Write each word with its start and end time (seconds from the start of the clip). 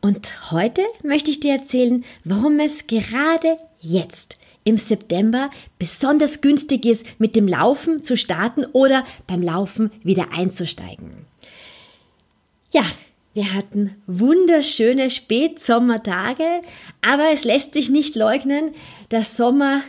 Und 0.00 0.50
heute 0.50 0.82
möchte 1.02 1.30
ich 1.30 1.40
dir 1.40 1.52
erzählen, 1.52 2.04
warum 2.24 2.58
es 2.58 2.86
gerade 2.86 3.58
jetzt 3.80 4.38
im 4.64 4.76
September 4.76 5.50
besonders 5.78 6.40
günstig 6.40 6.86
ist, 6.86 7.04
mit 7.18 7.36
dem 7.36 7.48
Laufen 7.48 8.02
zu 8.02 8.16
starten 8.16 8.64
oder 8.72 9.04
beim 9.26 9.42
Laufen 9.42 9.90
wieder 10.02 10.32
einzusteigen. 10.32 11.26
Ja, 12.72 12.84
wir 13.34 13.52
hatten 13.54 13.96
wunderschöne 14.06 15.10
Spätsommertage, 15.10 16.62
aber 17.00 17.30
es 17.32 17.44
lässt 17.44 17.74
sich 17.74 17.90
nicht 17.90 18.16
leugnen, 18.16 18.72
der 19.10 19.24
Sommer 19.24 19.82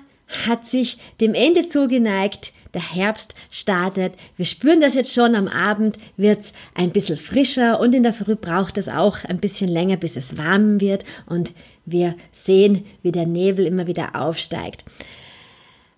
hat 0.47 0.65
sich 0.65 0.97
dem 1.19 1.33
Ende 1.33 1.67
zugeneigt 1.67 2.53
der 2.73 2.93
Herbst 2.93 3.33
startet. 3.49 4.13
Wir 4.37 4.45
spüren 4.45 4.81
das 4.81 4.93
jetzt 4.93 5.13
schon, 5.13 5.35
am 5.35 5.47
Abend 5.47 5.97
wird 6.17 6.41
es 6.41 6.53
ein 6.73 6.91
bisschen 6.91 7.17
frischer 7.17 7.79
und 7.79 7.93
in 7.93 8.03
der 8.03 8.13
Früh 8.13 8.35
braucht 8.35 8.77
es 8.77 8.87
auch 8.87 9.23
ein 9.25 9.39
bisschen 9.39 9.69
länger, 9.69 9.97
bis 9.97 10.15
es 10.15 10.37
warm 10.37 10.79
wird 10.79 11.05
und 11.25 11.53
wir 11.85 12.15
sehen, 12.31 12.85
wie 13.01 13.11
der 13.11 13.25
Nebel 13.25 13.65
immer 13.65 13.87
wieder 13.87 14.15
aufsteigt. 14.15 14.85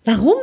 Warum 0.06 0.36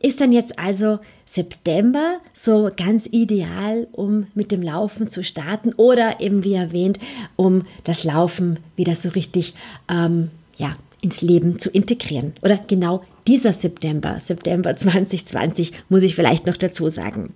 ist 0.00 0.20
dann 0.20 0.32
jetzt 0.32 0.58
also 0.58 0.98
September 1.24 2.18
so 2.32 2.70
ganz 2.76 3.06
ideal, 3.10 3.86
um 3.92 4.26
mit 4.34 4.50
dem 4.50 4.62
Laufen 4.62 5.08
zu 5.08 5.22
starten 5.22 5.72
oder 5.74 6.20
eben 6.20 6.44
wie 6.44 6.54
erwähnt, 6.54 6.98
um 7.36 7.62
das 7.84 8.04
Laufen 8.04 8.58
wieder 8.76 8.94
so 8.94 9.10
richtig 9.10 9.54
ähm, 9.88 10.30
ja, 10.56 10.76
ins 11.00 11.22
Leben 11.22 11.58
zu 11.58 11.70
integrieren 11.70 12.34
oder 12.42 12.58
genau 12.66 13.02
dieser 13.26 13.52
September, 13.52 14.18
September 14.20 14.76
2020, 14.76 15.72
muss 15.88 16.02
ich 16.02 16.14
vielleicht 16.14 16.46
noch 16.46 16.56
dazu 16.56 16.88
sagen. 16.90 17.34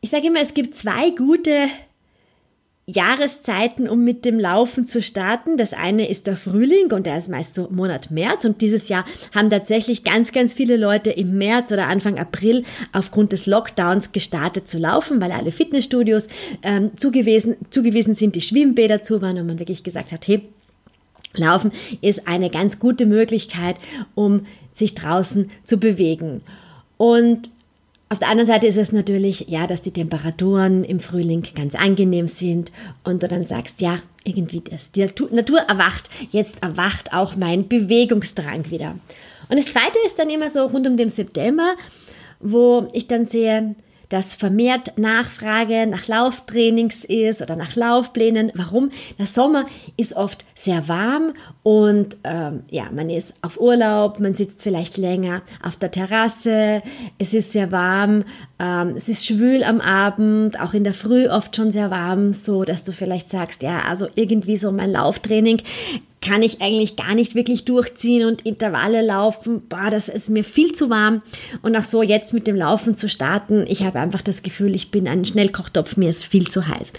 Ich 0.00 0.10
sage 0.10 0.28
immer, 0.28 0.40
es 0.40 0.54
gibt 0.54 0.74
zwei 0.74 1.10
gute 1.10 1.68
Jahreszeiten, 2.88 3.88
um 3.88 4.04
mit 4.04 4.24
dem 4.24 4.38
Laufen 4.38 4.86
zu 4.86 5.02
starten. 5.02 5.56
Das 5.56 5.72
eine 5.72 6.08
ist 6.08 6.28
der 6.28 6.36
Frühling 6.36 6.92
und 6.92 7.06
der 7.06 7.18
ist 7.18 7.28
meist 7.28 7.52
so 7.52 7.68
Monat 7.68 8.12
März 8.12 8.44
und 8.44 8.60
dieses 8.60 8.88
Jahr 8.88 9.04
haben 9.34 9.50
tatsächlich 9.50 10.04
ganz, 10.04 10.30
ganz 10.30 10.54
viele 10.54 10.76
Leute 10.76 11.10
im 11.10 11.36
März 11.36 11.72
oder 11.72 11.88
Anfang 11.88 12.16
April 12.16 12.62
aufgrund 12.92 13.32
des 13.32 13.46
Lockdowns 13.46 14.12
gestartet 14.12 14.68
zu 14.68 14.78
laufen, 14.78 15.20
weil 15.20 15.32
alle 15.32 15.50
Fitnessstudios 15.50 16.28
ähm, 16.62 16.96
zugewiesen, 16.96 17.56
zugewiesen 17.70 18.14
sind, 18.14 18.36
die 18.36 18.40
Schwimmbäder 18.40 19.02
zu 19.02 19.20
waren 19.20 19.38
und 19.38 19.48
man 19.48 19.58
wirklich 19.58 19.82
gesagt 19.82 20.12
hat, 20.12 20.28
hey, 20.28 20.42
Laufen 21.36 21.72
ist 22.00 22.28
eine 22.28 22.50
ganz 22.50 22.78
gute 22.78 23.06
Möglichkeit, 23.06 23.76
um 24.14 24.46
sich 24.74 24.94
draußen 24.94 25.50
zu 25.64 25.78
bewegen. 25.78 26.42
Und 26.96 27.50
auf 28.08 28.20
der 28.20 28.28
anderen 28.28 28.46
Seite 28.46 28.66
ist 28.66 28.76
es 28.76 28.92
natürlich, 28.92 29.46
ja, 29.48 29.66
dass 29.66 29.82
die 29.82 29.90
Temperaturen 29.90 30.84
im 30.84 31.00
Frühling 31.00 31.44
ganz 31.54 31.74
angenehm 31.74 32.28
sind 32.28 32.70
und 33.02 33.22
du 33.22 33.28
dann 33.28 33.44
sagst, 33.44 33.80
ja, 33.80 33.98
irgendwie 34.24 34.60
das, 34.60 34.92
die 34.92 35.06
Natur 35.30 35.60
erwacht, 35.60 36.08
jetzt 36.30 36.62
erwacht 36.62 37.12
auch 37.12 37.36
mein 37.36 37.66
Bewegungsdrang 37.66 38.70
wieder. 38.70 38.96
Und 39.48 39.56
das 39.56 39.72
zweite 39.72 39.98
ist 40.04 40.18
dann 40.18 40.30
immer 40.30 40.50
so 40.50 40.66
rund 40.66 40.86
um 40.86 40.96
den 40.96 41.08
September, 41.08 41.74
wo 42.38 42.88
ich 42.92 43.08
dann 43.08 43.24
sehe, 43.24 43.74
dass 44.08 44.34
vermehrt 44.34 44.98
Nachfrage 44.98 45.86
nach 45.86 46.08
Lauftrainings 46.08 47.04
ist 47.04 47.42
oder 47.42 47.56
nach 47.56 47.74
Laufplänen. 47.76 48.52
Warum? 48.54 48.90
Der 49.18 49.26
Sommer 49.26 49.66
ist 49.96 50.14
oft 50.14 50.44
sehr 50.54 50.88
warm 50.88 51.32
und 51.62 52.16
ähm, 52.24 52.64
ja, 52.70 52.84
man 52.92 53.10
ist 53.10 53.34
auf 53.42 53.60
Urlaub, 53.60 54.20
man 54.20 54.34
sitzt 54.34 54.62
vielleicht 54.62 54.96
länger 54.96 55.42
auf 55.62 55.76
der 55.76 55.90
Terrasse, 55.90 56.82
es 57.18 57.34
ist 57.34 57.52
sehr 57.52 57.72
warm, 57.72 58.24
ähm, 58.58 58.94
es 58.96 59.08
ist 59.08 59.26
schwül 59.26 59.64
am 59.64 59.80
Abend, 59.80 60.60
auch 60.60 60.74
in 60.74 60.84
der 60.84 60.94
Früh 60.94 61.28
oft 61.28 61.56
schon 61.56 61.72
sehr 61.72 61.90
warm, 61.90 62.32
so 62.32 62.64
dass 62.64 62.84
du 62.84 62.92
vielleicht 62.92 63.28
sagst, 63.28 63.62
ja, 63.62 63.80
also 63.80 64.08
irgendwie 64.14 64.56
so 64.56 64.72
mein 64.72 64.92
Lauftraining 64.92 65.62
kann 66.26 66.42
ich 66.42 66.60
eigentlich 66.60 66.96
gar 66.96 67.14
nicht 67.14 67.34
wirklich 67.34 67.64
durchziehen 67.64 68.26
und 68.26 68.42
Intervalle 68.44 69.02
laufen. 69.02 69.62
Boah, 69.68 69.90
das 69.90 70.08
ist 70.08 70.28
mir 70.28 70.42
viel 70.42 70.72
zu 70.72 70.90
warm. 70.90 71.22
Und 71.62 71.76
auch 71.76 71.84
so 71.84 72.02
jetzt 72.02 72.32
mit 72.32 72.46
dem 72.46 72.56
Laufen 72.56 72.96
zu 72.96 73.08
starten, 73.08 73.64
ich 73.68 73.84
habe 73.84 74.00
einfach 74.00 74.22
das 74.22 74.42
Gefühl, 74.42 74.74
ich 74.74 74.90
bin 74.90 75.06
ein 75.06 75.24
Schnellkochtopf, 75.24 75.96
mir 75.96 76.10
ist 76.10 76.24
viel 76.24 76.48
zu 76.48 76.66
heiß. 76.66 76.92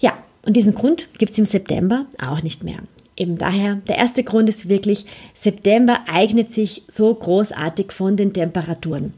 Ja, 0.00 0.16
und 0.46 0.56
diesen 0.56 0.74
Grund 0.74 1.08
gibt 1.18 1.32
es 1.32 1.38
im 1.38 1.44
September 1.44 2.06
auch 2.18 2.42
nicht 2.42 2.64
mehr. 2.64 2.78
Eben 3.16 3.36
daher, 3.36 3.76
der 3.86 3.98
erste 3.98 4.24
Grund 4.24 4.48
ist 4.48 4.68
wirklich, 4.68 5.04
September 5.34 6.00
eignet 6.10 6.50
sich 6.50 6.84
so 6.88 7.14
großartig 7.14 7.92
von 7.92 8.16
den 8.16 8.32
Temperaturen. 8.32 9.12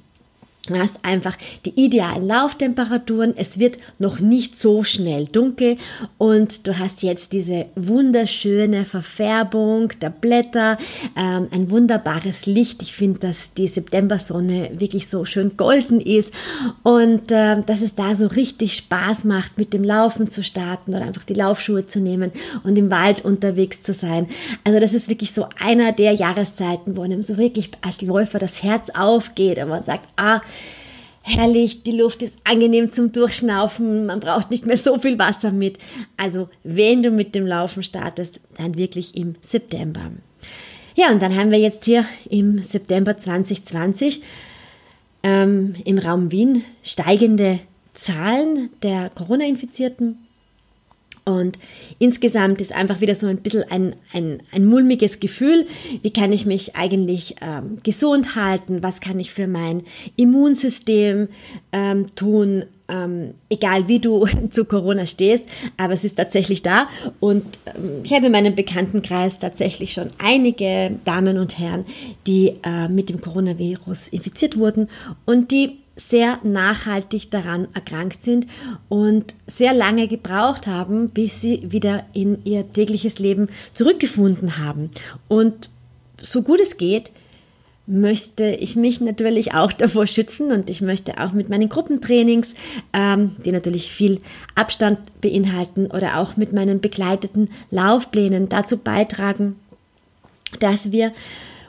Du 0.66 0.78
hast 0.78 0.96
einfach 1.02 1.36
die 1.66 1.74
idealen 1.78 2.26
Lauftemperaturen. 2.26 3.34
Es 3.36 3.58
wird 3.58 3.76
noch 3.98 4.20
nicht 4.20 4.56
so 4.56 4.82
schnell 4.82 5.26
dunkel 5.26 5.76
und 6.16 6.66
du 6.66 6.78
hast 6.78 7.02
jetzt 7.02 7.34
diese 7.34 7.66
wunderschöne 7.74 8.86
Verfärbung 8.86 9.92
der 10.00 10.08
Blätter, 10.08 10.78
ähm, 11.16 11.48
ein 11.50 11.70
wunderbares 11.70 12.46
Licht. 12.46 12.80
Ich 12.80 12.94
finde, 12.94 13.20
dass 13.20 13.52
die 13.52 13.68
Septembersonne 13.68 14.70
wirklich 14.78 15.08
so 15.08 15.26
schön 15.26 15.58
golden 15.58 16.00
ist 16.00 16.32
und 16.82 17.30
äh, 17.30 17.60
dass 17.60 17.82
es 17.82 17.94
da 17.94 18.16
so 18.16 18.26
richtig 18.26 18.74
Spaß 18.74 19.24
macht, 19.24 19.58
mit 19.58 19.74
dem 19.74 19.84
Laufen 19.84 20.28
zu 20.28 20.42
starten 20.42 20.94
oder 20.94 21.04
einfach 21.04 21.24
die 21.24 21.34
Laufschuhe 21.34 21.84
zu 21.84 22.00
nehmen 22.00 22.32
und 22.62 22.76
im 22.76 22.90
Wald 22.90 23.22
unterwegs 23.22 23.82
zu 23.82 23.92
sein. 23.92 24.28
Also 24.64 24.80
das 24.80 24.94
ist 24.94 25.10
wirklich 25.10 25.32
so 25.32 25.46
einer 25.60 25.92
der 25.92 26.12
Jahreszeiten, 26.12 26.96
wo 26.96 27.02
einem 27.02 27.22
so 27.22 27.36
wirklich 27.36 27.70
als 27.82 28.00
Läufer 28.00 28.38
das 28.38 28.62
Herz 28.62 28.88
aufgeht 28.88 29.58
und 29.58 29.68
man 29.68 29.84
sagt, 29.84 30.08
ah, 30.16 30.40
herrlich, 31.24 31.82
die 31.82 31.98
Luft 31.98 32.22
ist 32.22 32.38
angenehm 32.44 32.92
zum 32.92 33.10
Durchschnaufen, 33.10 34.06
man 34.06 34.20
braucht 34.20 34.50
nicht 34.50 34.66
mehr 34.66 34.76
so 34.76 34.98
viel 34.98 35.18
Wasser 35.18 35.50
mit. 35.50 35.78
Also 36.16 36.48
wenn 36.62 37.02
du 37.02 37.10
mit 37.10 37.34
dem 37.34 37.46
Laufen 37.46 37.82
startest, 37.82 38.40
dann 38.56 38.76
wirklich 38.76 39.16
im 39.16 39.34
September. 39.40 40.12
Ja, 40.94 41.10
und 41.10 41.20
dann 41.22 41.34
haben 41.34 41.50
wir 41.50 41.58
jetzt 41.58 41.86
hier 41.86 42.04
im 42.28 42.62
September 42.62 43.16
2020 43.16 44.22
ähm, 45.22 45.74
im 45.84 45.98
Raum 45.98 46.30
Wien 46.30 46.62
steigende 46.82 47.58
Zahlen 47.94 48.68
der 48.82 49.10
Corona-Infizierten. 49.10 50.23
Und 51.24 51.58
insgesamt 51.98 52.60
ist 52.60 52.74
einfach 52.74 53.00
wieder 53.00 53.14
so 53.14 53.26
ein 53.26 53.38
bisschen 53.38 53.64
ein, 53.70 53.96
ein, 54.12 54.42
ein 54.52 54.66
mulmiges 54.66 55.20
Gefühl. 55.20 55.66
Wie 56.02 56.12
kann 56.12 56.32
ich 56.32 56.44
mich 56.44 56.76
eigentlich 56.76 57.36
ähm, 57.40 57.78
gesund 57.82 58.36
halten? 58.36 58.82
Was 58.82 59.00
kann 59.00 59.18
ich 59.18 59.32
für 59.32 59.46
mein 59.46 59.82
Immunsystem 60.16 61.28
ähm, 61.72 62.14
tun? 62.14 62.66
Ähm, 62.86 63.32
egal 63.48 63.88
wie 63.88 63.98
du 63.98 64.26
zu 64.50 64.66
Corona 64.66 65.06
stehst, 65.06 65.46
aber 65.78 65.94
es 65.94 66.04
ist 66.04 66.16
tatsächlich 66.16 66.60
da. 66.60 66.86
Und 67.18 67.46
ähm, 67.64 68.02
ich 68.04 68.12
habe 68.12 68.26
in 68.26 68.32
meinem 68.32 68.54
Bekanntenkreis 68.54 69.38
tatsächlich 69.38 69.94
schon 69.94 70.10
einige 70.18 70.98
Damen 71.06 71.38
und 71.38 71.58
Herren, 71.58 71.86
die 72.26 72.56
äh, 72.62 72.88
mit 72.90 73.08
dem 73.08 73.22
Coronavirus 73.22 74.08
infiziert 74.08 74.58
wurden 74.58 74.88
und 75.24 75.50
die 75.50 75.78
sehr 75.96 76.38
nachhaltig 76.42 77.30
daran 77.30 77.68
erkrankt 77.74 78.22
sind 78.22 78.46
und 78.88 79.34
sehr 79.46 79.72
lange 79.72 80.08
gebraucht 80.08 80.66
haben, 80.66 81.10
bis 81.10 81.40
sie 81.40 81.70
wieder 81.70 82.04
in 82.12 82.44
ihr 82.44 82.72
tägliches 82.72 83.18
Leben 83.18 83.48
zurückgefunden 83.74 84.58
haben. 84.58 84.90
Und 85.28 85.70
so 86.20 86.42
gut 86.42 86.60
es 86.60 86.76
geht, 86.76 87.12
möchte 87.86 88.46
ich 88.46 88.76
mich 88.76 89.00
natürlich 89.00 89.54
auch 89.54 89.72
davor 89.72 90.06
schützen 90.06 90.50
und 90.50 90.70
ich 90.70 90.80
möchte 90.80 91.20
auch 91.20 91.32
mit 91.32 91.48
meinen 91.48 91.68
Gruppentrainings, 91.68 92.54
ähm, 92.92 93.36
die 93.44 93.52
natürlich 93.52 93.92
viel 93.92 94.20
Abstand 94.54 94.98
beinhalten, 95.20 95.86
oder 95.86 96.18
auch 96.18 96.36
mit 96.36 96.52
meinen 96.52 96.80
begleiteten 96.80 97.50
Laufplänen 97.70 98.48
dazu 98.48 98.78
beitragen, 98.78 99.56
dass 100.60 100.92
wir 100.92 101.12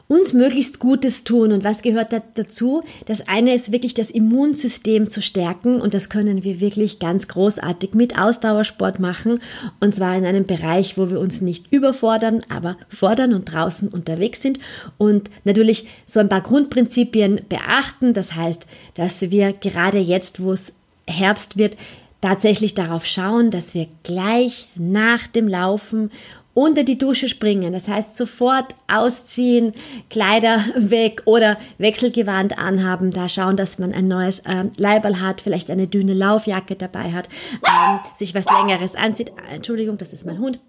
uns 0.08 0.34
möglichst 0.34 0.80
Gutes 0.80 1.24
tun. 1.24 1.52
Und 1.52 1.64
was 1.64 1.82
gehört 1.82 2.14
da 2.14 2.22
dazu? 2.36 2.84
Das 3.06 3.28
eine 3.28 3.54
ist 3.54 3.72
wirklich 3.72 3.94
das 3.94 4.12
Immunsystem 4.12 5.10
zu 5.10 5.22
stärken 5.22 5.82
und 5.82 5.94
das 5.94 6.10
können 6.10 6.44
wir 6.44 6.60
wirklich 6.60 7.00
ganz 7.00 7.28
großartig 7.28 7.94
mit 7.94 8.18
Ausdauersport 8.18 9.00
machen 9.00 9.40
und 9.80 9.96
zwar 9.96 10.16
in 10.16 10.26
einem 10.26 10.46
Bereich, 10.46 10.98
wo 10.98 11.10
wir 11.10 11.20
uns 11.20 11.42
nicht 11.42 11.72
überfordern, 11.72 12.44
aber 12.50 12.78
fordern 12.90 13.34
und 13.34 13.46
draußen 13.46 13.88
unterwegs 13.88 14.42
sind 14.42 14.60
und 14.98 15.30
natürlich 15.44 15.88
so 16.06 16.20
ein 16.20 16.30
paar 16.30 16.42
Grundprinzipien 16.42 17.42
beachten. 17.50 18.14
Das 18.14 18.36
heißt, 18.36 18.68
dass 18.94 19.32
wir 19.32 19.54
gerade 19.54 20.00
jetzt, 20.00 20.42
wo 20.42 20.52
es 20.52 20.74
Herbst 21.08 21.58
wird, 21.58 21.78
tatsächlich 22.22 22.74
darauf 22.74 23.06
schauen, 23.06 23.52
dass 23.52 23.74
wir 23.74 23.88
gleich 24.04 24.68
nach 24.76 25.28
dem 25.28 25.48
Laufen 25.48 26.10
unter 26.56 26.84
die 26.84 26.98
Dusche 26.98 27.28
springen. 27.30 27.74
Das 27.74 27.88
heißt, 27.88 28.18
sofort 28.18 28.74
ausziehen, 28.92 29.74
Kleider 30.10 30.64
weg 30.76 31.22
oder 31.26 31.58
Wechselgewand 31.78 32.58
anhaben, 32.58 33.12
da 33.12 33.30
schauen, 33.30 33.58
dass 33.58 33.78
man 33.78 33.94
ein 33.94 34.08
neues 34.08 34.42
ähm, 34.48 34.72
Leiberl 34.78 35.22
hat, 35.22 35.42
vielleicht 35.42 35.70
eine 35.70 35.88
dünne 35.88 36.16
Laufjacke 36.16 36.76
dabei 36.76 37.12
hat, 37.12 37.30
ähm, 37.64 38.00
sich 38.16 38.34
was 38.34 38.46
Längeres 38.46 38.96
anzieht. 38.96 39.32
Entschuldigung, 39.54 40.00
das 40.00 40.14
ist 40.14 40.26
mein 40.26 40.40
Hund. 40.40 40.60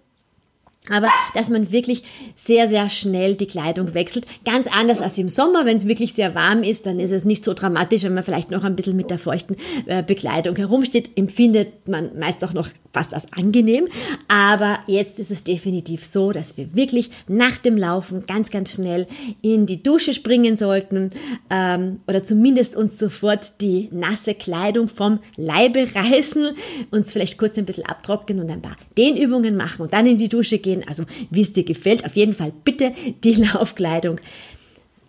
Aber 0.89 1.07
dass 1.33 1.49
man 1.49 1.71
wirklich 1.71 2.03
sehr, 2.35 2.67
sehr 2.67 2.89
schnell 2.89 3.35
die 3.35 3.47
Kleidung 3.47 3.93
wechselt. 3.93 4.25
Ganz 4.45 4.67
anders 4.67 5.01
als 5.01 5.17
im 5.17 5.29
Sommer, 5.29 5.65
wenn 5.65 5.77
es 5.77 5.87
wirklich 5.87 6.13
sehr 6.13 6.35
warm 6.35 6.63
ist, 6.63 6.85
dann 6.85 6.99
ist 6.99 7.11
es 7.11 7.25
nicht 7.25 7.43
so 7.43 7.53
dramatisch, 7.53 8.03
wenn 8.03 8.13
man 8.13 8.23
vielleicht 8.23 8.51
noch 8.51 8.63
ein 8.63 8.75
bisschen 8.75 8.95
mit 8.95 9.09
der 9.09 9.19
feuchten 9.19 9.55
äh, 9.85 10.03
Bekleidung 10.03 10.55
herumsteht. 10.55 11.11
Empfindet 11.15 11.87
man 11.87 12.17
meist 12.17 12.43
auch 12.43 12.53
noch 12.53 12.69
fast 12.93 13.13
als 13.13 13.31
angenehm. 13.33 13.87
Aber 14.27 14.79
jetzt 14.87 15.19
ist 15.19 15.31
es 15.31 15.43
definitiv 15.43 16.03
so, 16.05 16.31
dass 16.31 16.57
wir 16.57 16.75
wirklich 16.75 17.09
nach 17.27 17.57
dem 17.57 17.77
Laufen 17.77 18.25
ganz, 18.25 18.49
ganz 18.49 18.73
schnell 18.73 19.07
in 19.41 19.65
die 19.65 19.83
Dusche 19.83 20.13
springen 20.13 20.57
sollten 20.57 21.11
ähm, 21.49 21.99
oder 22.07 22.23
zumindest 22.23 22.75
uns 22.75 22.97
sofort 22.97 23.61
die 23.61 23.89
nasse 23.91 24.33
Kleidung 24.33 24.89
vom 24.89 25.19
Leibe 25.35 25.87
reißen, 25.93 26.49
uns 26.91 27.11
vielleicht 27.11 27.37
kurz 27.37 27.57
ein 27.57 27.65
bisschen 27.65 27.85
abtrocknen 27.85 28.39
und 28.39 28.49
ein 28.49 28.61
paar 28.61 28.75
Dehnübungen 28.97 29.55
machen 29.55 29.83
und 29.83 29.93
dann 29.93 30.05
in 30.05 30.17
die 30.17 30.29
Dusche 30.29 30.59
gehen 30.59 30.76
sehen, 30.77 30.87
also 30.87 31.03
wie 31.29 31.41
es 31.41 31.53
dir 31.53 31.63
gefällt. 31.63 32.05
Auf 32.05 32.15
jeden 32.15 32.33
Fall 32.33 32.51
bitte 32.63 32.93
die 33.23 33.33
Laufkleidung 33.53 34.19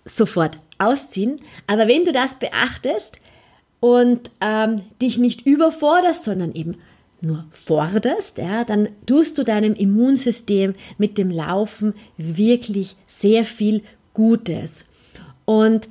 sofort 0.04 0.58
ausziehen. 0.78 1.36
Aber 1.66 1.88
wenn 1.88 2.04
du 2.04 2.12
das 2.12 2.38
beachtest 2.38 3.16
und 3.80 4.30
ähm, 4.40 4.76
dich 5.00 5.18
nicht 5.18 5.46
überforderst, 5.46 6.24
sondern 6.24 6.54
eben 6.54 6.76
nur 7.20 7.44
forderst, 7.50 8.38
ja, 8.38 8.64
dann 8.64 8.88
tust 9.06 9.38
du 9.38 9.44
deinem 9.44 9.74
Immunsystem 9.74 10.74
mit 10.98 11.18
dem 11.18 11.30
Laufen 11.30 11.94
wirklich 12.16 12.96
sehr 13.06 13.44
viel 13.44 13.82
Gutes. 14.14 14.86
Und 15.44 15.88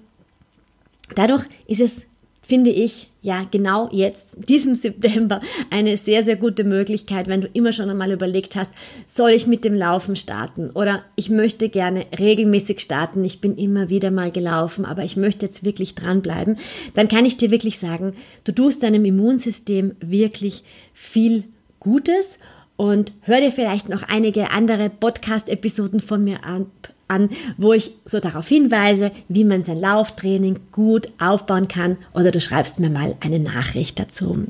dadurch 1.15 1.45
ist 1.67 1.81
es 1.81 2.06
finde 2.47 2.69
ich 2.69 3.09
ja 3.21 3.45
genau 3.51 3.89
jetzt, 3.91 4.37
diesem 4.47 4.73
September, 4.73 5.41
eine 5.69 5.97
sehr, 5.97 6.23
sehr 6.23 6.37
gute 6.37 6.63
Möglichkeit, 6.63 7.27
wenn 7.27 7.41
du 7.41 7.49
immer 7.51 7.73
schon 7.73 7.89
einmal 7.89 8.11
überlegt 8.11 8.55
hast, 8.55 8.71
soll 9.05 9.31
ich 9.31 9.47
mit 9.47 9.65
dem 9.65 9.75
Laufen 9.75 10.15
starten? 10.15 10.69
Oder 10.69 11.03
ich 11.17 11.29
möchte 11.29 11.67
gerne 11.67 12.05
regelmäßig 12.17 12.79
starten, 12.79 13.25
ich 13.25 13.41
bin 13.41 13.57
immer 13.57 13.89
wieder 13.89 14.11
mal 14.11 14.31
gelaufen, 14.31 14.85
aber 14.85 15.03
ich 15.03 15.17
möchte 15.17 15.45
jetzt 15.45 15.65
wirklich 15.65 15.93
dranbleiben, 15.93 16.57
dann 16.93 17.09
kann 17.09 17.25
ich 17.25 17.35
dir 17.35 17.51
wirklich 17.51 17.79
sagen, 17.79 18.13
du 18.45 18.53
tust 18.53 18.81
deinem 18.81 19.03
Immunsystem 19.03 19.95
wirklich 19.99 20.63
viel 20.93 21.43
Gutes. 21.79 22.39
Und 22.77 23.13
hör 23.21 23.41
dir 23.41 23.51
vielleicht 23.51 23.89
noch 23.89 24.03
einige 24.03 24.51
andere 24.51 24.91
Podcast-Episoden 24.91 25.99
von 25.99 26.23
mir 26.23 26.43
an, 26.43 26.67
an, 27.07 27.29
wo 27.57 27.73
ich 27.73 27.91
so 28.05 28.19
darauf 28.19 28.47
hinweise, 28.47 29.11
wie 29.27 29.43
man 29.43 29.63
sein 29.63 29.79
Lauftraining 29.79 30.59
gut 30.71 31.09
aufbauen 31.19 31.67
kann 31.67 31.97
oder 32.13 32.31
du 32.31 32.41
schreibst 32.41 32.79
mir 32.79 32.89
mal 32.89 33.15
eine 33.19 33.39
Nachricht 33.39 33.99
dazu. 33.99 34.47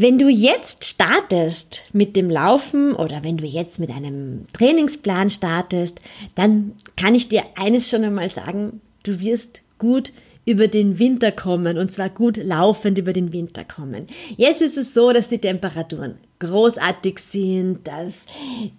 Wenn 0.00 0.16
du 0.16 0.28
jetzt 0.28 0.84
startest 0.84 1.82
mit 1.92 2.14
dem 2.14 2.30
Laufen 2.30 2.94
oder 2.94 3.24
wenn 3.24 3.36
du 3.36 3.44
jetzt 3.44 3.80
mit 3.80 3.90
einem 3.90 4.44
Trainingsplan 4.52 5.28
startest, 5.28 6.00
dann 6.36 6.72
kann 6.96 7.16
ich 7.16 7.28
dir 7.28 7.42
eines 7.56 7.90
schon 7.90 8.04
einmal 8.04 8.28
sagen, 8.28 8.80
du 9.02 9.18
wirst 9.18 9.62
gut 9.78 10.12
über 10.44 10.68
den 10.68 10.98
Winter 11.00 11.32
kommen 11.32 11.78
und 11.78 11.90
zwar 11.90 12.10
gut 12.10 12.36
laufend 12.36 12.96
über 12.96 13.12
den 13.12 13.32
Winter 13.32 13.64
kommen. 13.64 14.06
Jetzt 14.36 14.62
ist 14.62 14.78
es 14.78 14.94
so, 14.94 15.12
dass 15.12 15.28
die 15.28 15.38
Temperaturen 15.38 16.14
großartig 16.40 17.18
sind, 17.18 17.86
dass 17.86 18.26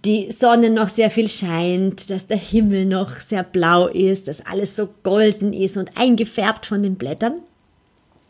die 0.05 0.31
Sonne 0.31 0.69
noch 0.69 0.89
sehr 0.89 1.11
viel 1.11 1.29
scheint, 1.29 2.09
dass 2.09 2.27
der 2.27 2.37
Himmel 2.37 2.85
noch 2.85 3.11
sehr 3.17 3.43
blau 3.43 3.87
ist, 3.87 4.27
dass 4.27 4.45
alles 4.45 4.75
so 4.75 4.89
golden 5.03 5.53
ist 5.53 5.77
und 5.77 5.97
eingefärbt 5.97 6.65
von 6.65 6.83
den 6.83 6.95
Blättern. 6.95 7.41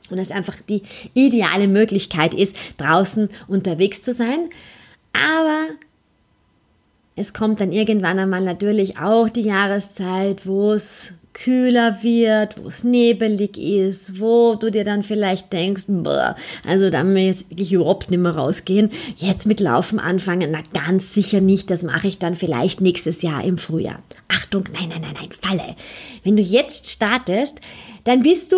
Und 0.10 0.18
es 0.18 0.32
einfach 0.32 0.56
die 0.68 0.82
ideale 1.14 1.68
Möglichkeit 1.68 2.34
ist, 2.34 2.56
draußen 2.78 3.30
unterwegs 3.48 4.02
zu 4.02 4.14
sein. 4.14 4.50
Aber 5.14 5.68
es 7.16 7.34
kommt 7.34 7.62
dann 7.62 7.72
irgendwann 7.72 8.18
einmal 8.18 8.42
natürlich 8.42 8.98
auch 8.98 9.30
die 9.30 9.42
Jahreszeit, 9.42 10.48
wo 10.48 10.74
es 10.74 11.14
kühler 11.34 12.00
wird, 12.02 12.62
wo 12.62 12.68
es 12.68 12.84
nebelig 12.84 13.58
ist, 13.58 14.20
wo 14.20 14.56
du 14.56 14.72
dir 14.72 14.84
dann 14.84 15.04
vielleicht 15.04 15.54
denkst, 15.54 15.86
boah, 15.88 16.36
also 16.66 16.90
da 16.90 17.06
will 17.06 17.18
ich 17.18 17.28
jetzt 17.28 17.50
wirklich 17.50 17.74
überhaupt 17.74 18.10
nicht 18.10 18.20
mehr 18.20 18.36
rausgehen. 18.36 18.90
Jetzt 19.16 19.46
mit 19.46 19.60
Laufen 19.60 20.00
anfangen, 20.00 20.52
na 20.52 20.62
ganz 20.74 21.14
sicher 21.14 21.40
nicht, 21.42 21.70
das 21.70 21.84
mache 21.84 22.08
ich 22.08 22.18
dann 22.18 22.36
vielleicht 22.36 22.82
nächstes 22.82 23.22
Jahr 23.22 23.44
im 23.44 23.58
Frühjahr. 23.58 24.02
Achtung, 24.28 24.64
nein, 24.74 24.90
nein, 24.90 25.02
nein, 25.02 25.16
nein, 25.20 25.30
Falle. 25.32 25.76
Wenn 26.24 26.36
du 26.36 26.44
jetzt 26.44 26.90
startest, 26.90 27.60
dann 28.04 28.24
bist 28.24 28.52
du 28.52 28.58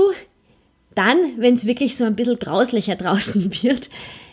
dann, 0.95 1.17
wenn 1.37 1.53
es 1.53 1.65
wirklich 1.65 1.95
so 1.95 2.03
ein 2.03 2.15
bisschen 2.15 2.39
grauslicher 2.39 2.95
draußen 2.95 3.51
wird, 3.63 3.89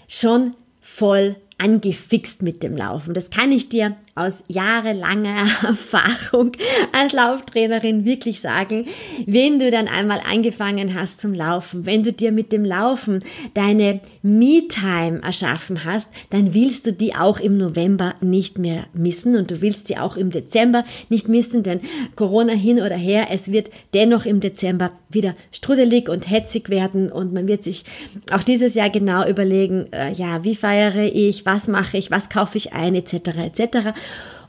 schon 0.07 0.55
voll 0.81 1.37
angefixt 1.59 2.43
mit 2.43 2.63
dem 2.63 2.77
Laufen. 2.77 3.15
Das 3.15 3.31
kann 3.31 3.53
ich 3.53 3.69
dir 3.69 3.97
aus 4.19 4.45
jahrelanger 4.49 5.47
Erfahrung 5.63 6.53
als 6.93 7.13
Lauftrainerin 7.13 8.05
wirklich 8.05 8.41
sagen, 8.41 8.87
wenn 9.27 9.59
du 9.59 9.71
dann 9.71 9.89
einmal 9.89 10.21
angefangen 10.31 10.95
hast 10.95 11.21
zum 11.21 11.35
Laufen, 11.35 11.87
wenn 11.87 12.03
du 12.03 12.13
dir 12.13 12.33
mit 12.33 12.53
dem 12.53 12.65
Laufen 12.65 13.25
deine 13.55 14.01
Me-Time 14.23 15.21
erschaffen 15.23 15.85
hast, 15.85 16.09
dann 16.31 16.55
willst 16.55 16.87
du 16.87 16.93
die 16.93 17.15
auch 17.15 17.41
im 17.41 17.57
November 17.59 18.15
nicht 18.21 18.59
mehr 18.59 18.87
missen 18.93 19.37
und 19.37 19.51
du 19.51 19.61
willst 19.61 19.87
sie 19.87 19.99
auch 19.99 20.17
im 20.17 20.31
Dezember 20.31 20.85
nicht 21.09 21.29
missen, 21.29 21.63
denn 21.63 21.81
Corona 22.17 22.53
hin 22.53 22.81
oder 22.81 22.97
her, 22.97 23.29
es 23.31 23.53
wird 23.53 23.71
dennoch 23.95 24.27
im 24.27 24.41
Dezember 24.41 24.93
wieder 25.09 25.35
strudelig 25.53 26.09
und 26.09 26.29
hetzig 26.29 26.69
werden 26.69 27.11
und 27.11 27.33
man 27.33 27.49
wird 27.49 27.65
sich 27.65 27.85
auch 28.33 28.43
dieses 28.43 28.75
Jahr 28.75 28.91
genau 28.91 29.27
überlegen, 29.27 29.87
äh, 29.93 30.13
ja, 30.13 30.45
wie 30.45 30.57
feiere 30.57 31.05
ich, 31.15 31.47
was 31.47 31.69
mache 31.69 31.97
ich, 31.97 32.11
was 32.11 32.29
kaufe 32.29 32.59
ich 32.59 32.73
ein, 32.73 32.95
etc. 32.95 33.15
etc. 33.39 33.89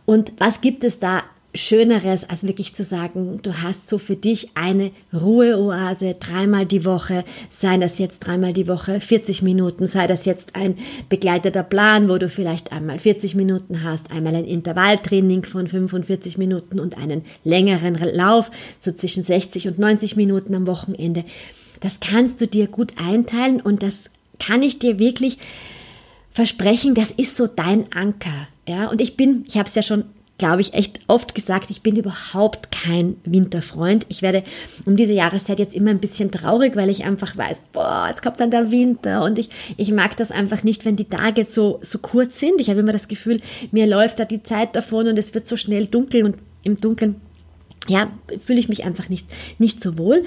Und 0.05 0.33
was 0.37 0.61
gibt 0.61 0.83
es 0.83 0.99
da 0.99 1.23
Schöneres, 1.55 2.29
als 2.29 2.45
wirklich 2.45 2.75
zu 2.75 2.83
sagen, 2.83 3.39
du 3.41 3.63
hast 3.63 3.89
so 3.89 3.97
für 3.97 4.15
dich 4.15 4.51
eine 4.53 4.91
Ruheoase 5.11 6.13
dreimal 6.19 6.67
die 6.67 6.85
Woche, 6.85 7.23
sei 7.49 7.79
das 7.79 7.97
jetzt 7.97 8.19
dreimal 8.19 8.53
die 8.53 8.67
Woche 8.67 9.01
40 9.01 9.41
Minuten, 9.41 9.87
sei 9.87 10.05
das 10.05 10.25
jetzt 10.25 10.55
ein 10.55 10.77
begleiteter 11.09 11.63
Plan, 11.63 12.07
wo 12.07 12.19
du 12.19 12.29
vielleicht 12.29 12.71
einmal 12.71 12.99
40 12.99 13.33
Minuten 13.33 13.83
hast, 13.83 14.11
einmal 14.11 14.35
ein 14.35 14.45
Intervalltraining 14.45 15.43
von 15.43 15.67
45 15.67 16.37
Minuten 16.37 16.79
und 16.79 16.99
einen 16.99 17.25
längeren 17.43 17.95
Lauf, 17.95 18.51
so 18.77 18.91
zwischen 18.91 19.23
60 19.23 19.69
und 19.69 19.79
90 19.79 20.15
Minuten 20.17 20.53
am 20.53 20.67
Wochenende. 20.67 21.23
Das 21.79 21.99
kannst 21.99 22.41
du 22.41 22.47
dir 22.47 22.67
gut 22.67 22.93
einteilen 23.03 23.59
und 23.59 23.81
das 23.81 24.11
kann 24.39 24.61
ich 24.61 24.77
dir 24.77 24.99
wirklich 24.99 25.39
versprechen, 26.31 26.93
das 26.93 27.09
ist 27.09 27.35
so 27.37 27.47
dein 27.47 27.91
Anker. 27.91 28.47
Ja, 28.69 28.87
und 28.87 29.01
ich 29.01 29.17
bin, 29.17 29.45
ich 29.47 29.57
habe 29.57 29.67
es 29.67 29.73
ja 29.73 29.81
schon, 29.81 30.03
glaube 30.37 30.61
ich, 30.61 30.75
echt 30.75 30.99
oft 31.07 31.33
gesagt, 31.33 31.71
ich 31.71 31.81
bin 31.81 31.95
überhaupt 31.95 32.71
kein 32.71 33.15
Winterfreund. 33.25 34.05
Ich 34.09 34.21
werde 34.21 34.43
um 34.85 34.95
diese 34.95 35.13
Jahreszeit 35.13 35.57
jetzt 35.57 35.73
immer 35.73 35.89
ein 35.89 35.97
bisschen 35.97 36.29
traurig, 36.29 36.75
weil 36.75 36.91
ich 36.91 37.03
einfach 37.03 37.35
weiß, 37.35 37.63
boah, 37.73 38.05
jetzt 38.09 38.21
kommt 38.21 38.39
dann 38.39 38.51
der 38.51 38.69
Winter 38.69 39.23
und 39.23 39.39
ich, 39.39 39.49
ich 39.77 39.91
mag 39.91 40.15
das 40.17 40.29
einfach 40.29 40.61
nicht, 40.63 40.85
wenn 40.85 40.95
die 40.95 41.09
Tage 41.09 41.45
so, 41.45 41.79
so 41.81 41.97
kurz 41.97 42.39
sind. 42.39 42.61
Ich 42.61 42.69
habe 42.69 42.81
immer 42.81 42.91
das 42.91 43.07
Gefühl, 43.07 43.41
mir 43.71 43.87
läuft 43.87 44.19
da 44.19 44.25
die 44.25 44.43
Zeit 44.43 44.75
davon 44.75 45.07
und 45.07 45.17
es 45.17 45.33
wird 45.33 45.47
so 45.47 45.57
schnell 45.57 45.87
dunkel 45.87 46.23
und 46.23 46.35
im 46.61 46.79
Dunkeln, 46.79 47.15
ja, 47.87 48.11
fühle 48.45 48.59
ich 48.59 48.69
mich 48.69 48.85
einfach 48.85 49.09
nicht, 49.09 49.25
nicht 49.57 49.81
so 49.81 49.97
wohl. 49.97 50.23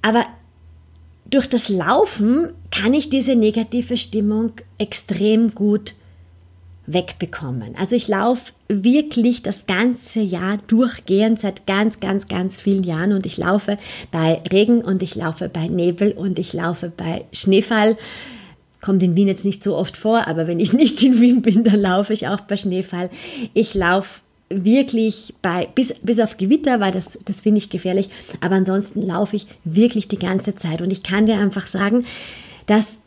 Aber 0.00 0.26
durch 1.28 1.48
das 1.48 1.68
Laufen 1.68 2.50
kann 2.70 2.94
ich 2.94 3.08
diese 3.08 3.34
negative 3.34 3.96
Stimmung 3.96 4.52
extrem 4.78 5.56
gut 5.56 5.94
wegbekommen. 6.86 7.74
Also 7.76 7.96
ich 7.96 8.08
laufe 8.08 8.52
wirklich 8.68 9.42
das 9.42 9.66
ganze 9.66 10.20
Jahr 10.20 10.58
durchgehend 10.66 11.38
seit 11.38 11.66
ganz, 11.66 12.00
ganz, 12.00 12.26
ganz 12.26 12.56
vielen 12.56 12.82
Jahren 12.82 13.12
und 13.12 13.26
ich 13.26 13.36
laufe 13.36 13.78
bei 14.10 14.42
Regen 14.52 14.82
und 14.82 15.02
ich 15.02 15.14
laufe 15.14 15.48
bei 15.48 15.68
Nebel 15.68 16.12
und 16.12 16.38
ich 16.38 16.52
laufe 16.52 16.92
bei 16.94 17.24
Schneefall. 17.32 17.96
Kommt 18.80 19.02
in 19.02 19.14
Wien 19.14 19.28
jetzt 19.28 19.44
nicht 19.44 19.62
so 19.62 19.76
oft 19.76 19.96
vor, 19.96 20.26
aber 20.26 20.46
wenn 20.46 20.58
ich 20.58 20.72
nicht 20.72 21.02
in 21.02 21.20
Wien 21.20 21.42
bin, 21.42 21.64
dann 21.64 21.80
laufe 21.80 22.12
ich 22.12 22.28
auch 22.28 22.40
bei 22.40 22.56
Schneefall. 22.56 23.10
Ich 23.54 23.74
laufe 23.74 24.20
wirklich 24.48 25.34
bei, 25.40 25.68
bis, 25.74 25.94
bis 26.02 26.20
auf 26.20 26.36
Gewitter, 26.36 26.80
weil 26.80 26.92
das, 26.92 27.18
das 27.24 27.40
finde 27.40 27.58
ich 27.58 27.70
gefährlich, 27.70 28.08
aber 28.40 28.56
ansonsten 28.56 29.02
laufe 29.02 29.36
ich 29.36 29.46
wirklich 29.64 30.08
die 30.08 30.18
ganze 30.18 30.54
Zeit 30.54 30.82
und 30.82 30.90
ich 30.90 31.02
kann 31.02 31.26
dir 31.26 31.38
einfach 31.38 31.66
sagen, 31.66 32.04
dass, 32.66 32.98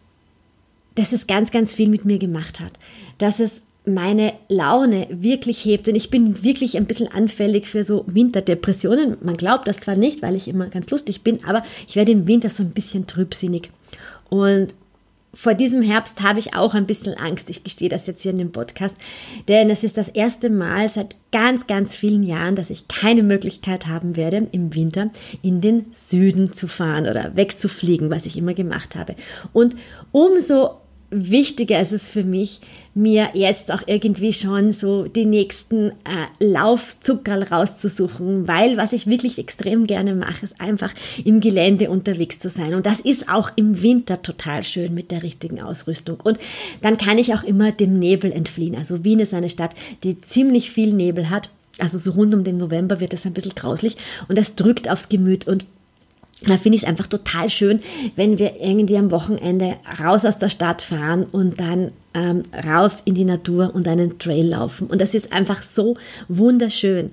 dass 0.95 1.13
es 1.13 1.27
ganz, 1.27 1.51
ganz 1.51 1.73
viel 1.73 1.89
mit 1.89 2.05
mir 2.05 2.19
gemacht 2.19 2.59
hat, 2.59 2.73
dass 3.17 3.39
es 3.39 3.61
meine 3.85 4.33
Laune 4.49 5.07
wirklich 5.11 5.63
hebt. 5.63 5.87
Und 5.87 5.95
ich 5.95 6.09
bin 6.09 6.43
wirklich 6.43 6.77
ein 6.77 6.85
bisschen 6.85 7.07
anfällig 7.07 7.67
für 7.67 7.83
so 7.83 8.03
Winterdepressionen. 8.07 9.17
Man 9.21 9.37
glaubt 9.37 9.67
das 9.67 9.79
zwar 9.79 9.95
nicht, 9.95 10.21
weil 10.21 10.35
ich 10.35 10.47
immer 10.47 10.67
ganz 10.67 10.89
lustig 10.89 11.21
bin, 11.21 11.43
aber 11.45 11.63
ich 11.87 11.95
werde 11.95 12.11
im 12.11 12.27
Winter 12.27 12.49
so 12.49 12.63
ein 12.63 12.71
bisschen 12.71 13.07
trübsinnig. 13.07 13.69
Und 14.29 14.73
vor 15.35 15.53
diesem 15.53 15.81
Herbst 15.81 16.21
habe 16.21 16.39
ich 16.39 16.55
auch 16.55 16.73
ein 16.73 16.87
bisschen 16.87 17.13
Angst. 17.15 17.49
Ich 17.49 17.63
gestehe 17.63 17.89
das 17.89 18.07
jetzt 18.07 18.21
hier 18.21 18.31
in 18.31 18.37
dem 18.37 18.53
Podcast, 18.53 18.95
denn 19.49 19.69
es 19.69 19.83
ist 19.83 19.97
das 19.97 20.07
erste 20.07 20.49
Mal 20.49 20.87
seit 20.89 21.15
ganz, 21.33 21.67
ganz 21.67 21.93
vielen 21.93 22.23
Jahren, 22.23 22.55
dass 22.55 22.69
ich 22.69 22.87
keine 22.87 23.21
Möglichkeit 23.21 23.85
haben 23.85 24.15
werde, 24.15 24.47
im 24.53 24.73
Winter 24.73 25.11
in 25.41 25.59
den 25.59 25.87
Süden 25.91 26.53
zu 26.53 26.67
fahren 26.67 27.07
oder 27.07 27.35
wegzufliegen, 27.35 28.09
was 28.09 28.25
ich 28.25 28.37
immer 28.37 28.53
gemacht 28.53 28.95
habe. 28.95 29.15
Und 29.51 29.75
umso 30.13 30.77
wichtiger 31.15 31.79
ist 31.79 31.93
es 31.93 32.09
für 32.09 32.23
mich, 32.23 32.59
mir 32.93 33.29
jetzt 33.33 33.71
auch 33.71 33.83
irgendwie 33.87 34.31
schon 34.31 34.71
so 34.71 35.03
die 35.03 35.25
nächsten 35.25 35.89
äh, 35.89 35.93
Laufzuckerl 36.39 37.43
rauszusuchen, 37.43 38.47
weil 38.47 38.77
was 38.77 38.93
ich 38.93 39.07
wirklich 39.07 39.37
extrem 39.37 39.85
gerne 39.85 40.15
mache, 40.15 40.45
ist 40.45 40.61
einfach 40.61 40.93
im 41.23 41.41
Gelände 41.41 41.89
unterwegs 41.89 42.39
zu 42.39 42.49
sein. 42.49 42.73
Und 42.73 42.85
das 42.85 42.99
ist 43.01 43.29
auch 43.29 43.51
im 43.55 43.81
Winter 43.81 44.21
total 44.21 44.63
schön 44.63 44.93
mit 44.93 45.11
der 45.11 45.23
richtigen 45.23 45.61
Ausrüstung. 45.61 46.19
Und 46.21 46.39
dann 46.81 46.97
kann 46.97 47.17
ich 47.17 47.33
auch 47.33 47.43
immer 47.43 47.71
dem 47.71 47.99
Nebel 47.99 48.31
entfliehen. 48.31 48.75
Also 48.75 49.03
Wien 49.03 49.19
ist 49.19 49.33
eine 49.33 49.49
Stadt, 49.49 49.75
die 50.03 50.21
ziemlich 50.21 50.71
viel 50.71 50.93
Nebel 50.93 51.29
hat. 51.29 51.49
Also 51.77 51.97
so 51.97 52.11
rund 52.11 52.33
um 52.33 52.45
den 52.45 52.57
November 52.57 53.01
wird 53.01 53.13
es 53.13 53.25
ein 53.25 53.33
bisschen 53.33 53.55
grauslich 53.55 53.97
und 54.29 54.37
das 54.37 54.55
drückt 54.55 54.89
aufs 54.89 55.09
Gemüt 55.09 55.45
und 55.45 55.65
da 56.41 56.57
finde 56.57 56.75
ich 56.75 56.83
es 56.83 56.87
einfach 56.87 57.07
total 57.07 57.49
schön, 57.49 57.79
wenn 58.15 58.37
wir 58.37 58.61
irgendwie 58.61 58.97
am 58.97 59.11
Wochenende 59.11 59.75
raus 59.99 60.25
aus 60.25 60.37
der 60.37 60.49
Stadt 60.49 60.81
fahren 60.81 61.23
und 61.23 61.59
dann 61.59 61.91
ähm, 62.13 62.43
rauf 62.65 63.01
in 63.05 63.15
die 63.15 63.23
Natur 63.23 63.73
und 63.73 63.87
einen 63.87 64.19
Trail 64.19 64.47
laufen. 64.47 64.87
Und 64.87 64.99
das 64.99 65.13
ist 65.13 65.31
einfach 65.31 65.63
so 65.63 65.97
wunderschön. 66.27 67.11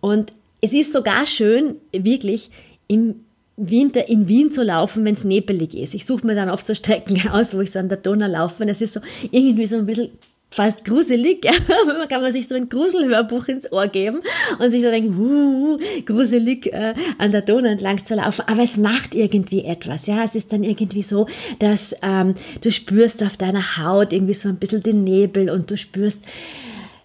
Und 0.00 0.32
es 0.60 0.72
ist 0.72 0.92
sogar 0.92 1.26
schön, 1.26 1.76
wirklich 1.92 2.50
im 2.88 3.16
Winter 3.56 4.08
in 4.08 4.26
Wien 4.26 4.50
zu 4.50 4.64
laufen, 4.64 5.04
wenn 5.04 5.14
es 5.14 5.22
nebelig 5.22 5.74
ist. 5.74 5.94
Ich 5.94 6.04
suche 6.04 6.26
mir 6.26 6.34
dann 6.34 6.50
oft 6.50 6.66
so 6.66 6.74
Strecken 6.74 7.28
aus, 7.30 7.54
wo 7.54 7.60
ich 7.60 7.70
so 7.70 7.78
an 7.78 7.88
der 7.88 7.98
Donau 7.98 8.26
laufe. 8.26 8.62
Und 8.62 8.68
es 8.68 8.80
ist 8.80 8.94
so 8.94 9.00
irgendwie 9.30 9.66
so 9.66 9.76
ein 9.76 9.86
bisschen 9.86 10.10
fast 10.54 10.84
gruselig. 10.84 11.44
Ja? 11.44 11.52
Man 11.86 12.08
kann 12.08 12.22
man 12.22 12.32
sich 12.32 12.48
so 12.48 12.54
ein 12.54 12.68
Gruselhörbuch 12.68 13.48
ins 13.48 13.70
Ohr 13.70 13.86
geben 13.88 14.20
und 14.58 14.70
sich 14.70 14.82
so 14.82 14.90
denken, 14.90 15.18
uh, 15.18 15.78
gruselig 16.04 16.72
äh, 16.72 16.94
an 17.18 17.32
der 17.32 17.42
Donau 17.42 17.68
entlang 17.68 18.04
zu 18.04 18.14
laufen. 18.14 18.44
Aber 18.46 18.62
es 18.62 18.76
macht 18.76 19.14
irgendwie 19.14 19.64
etwas. 19.64 20.06
Ja, 20.06 20.24
es 20.24 20.34
ist 20.34 20.52
dann 20.52 20.62
irgendwie 20.62 21.02
so, 21.02 21.26
dass 21.58 21.94
ähm, 22.02 22.34
du 22.60 22.70
spürst 22.70 23.22
auf 23.22 23.36
deiner 23.36 23.76
Haut 23.78 24.12
irgendwie 24.12 24.34
so 24.34 24.48
ein 24.48 24.56
bisschen 24.56 24.82
den 24.82 25.04
Nebel 25.04 25.50
und 25.50 25.70
du 25.70 25.76
spürst 25.76 26.22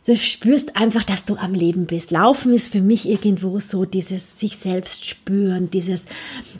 du 0.09 0.17
spürst 0.17 0.75
einfach, 0.75 1.03
dass 1.03 1.25
du 1.25 1.35
am 1.35 1.53
Leben 1.53 1.85
bist. 1.85 2.09
Laufen 2.09 2.51
ist 2.51 2.71
für 2.71 2.81
mich 2.81 3.07
irgendwo 3.07 3.59
so 3.59 3.85
dieses 3.85 4.39
sich 4.39 4.57
selbst 4.57 5.05
spüren, 5.05 5.69
dieses 5.69 6.05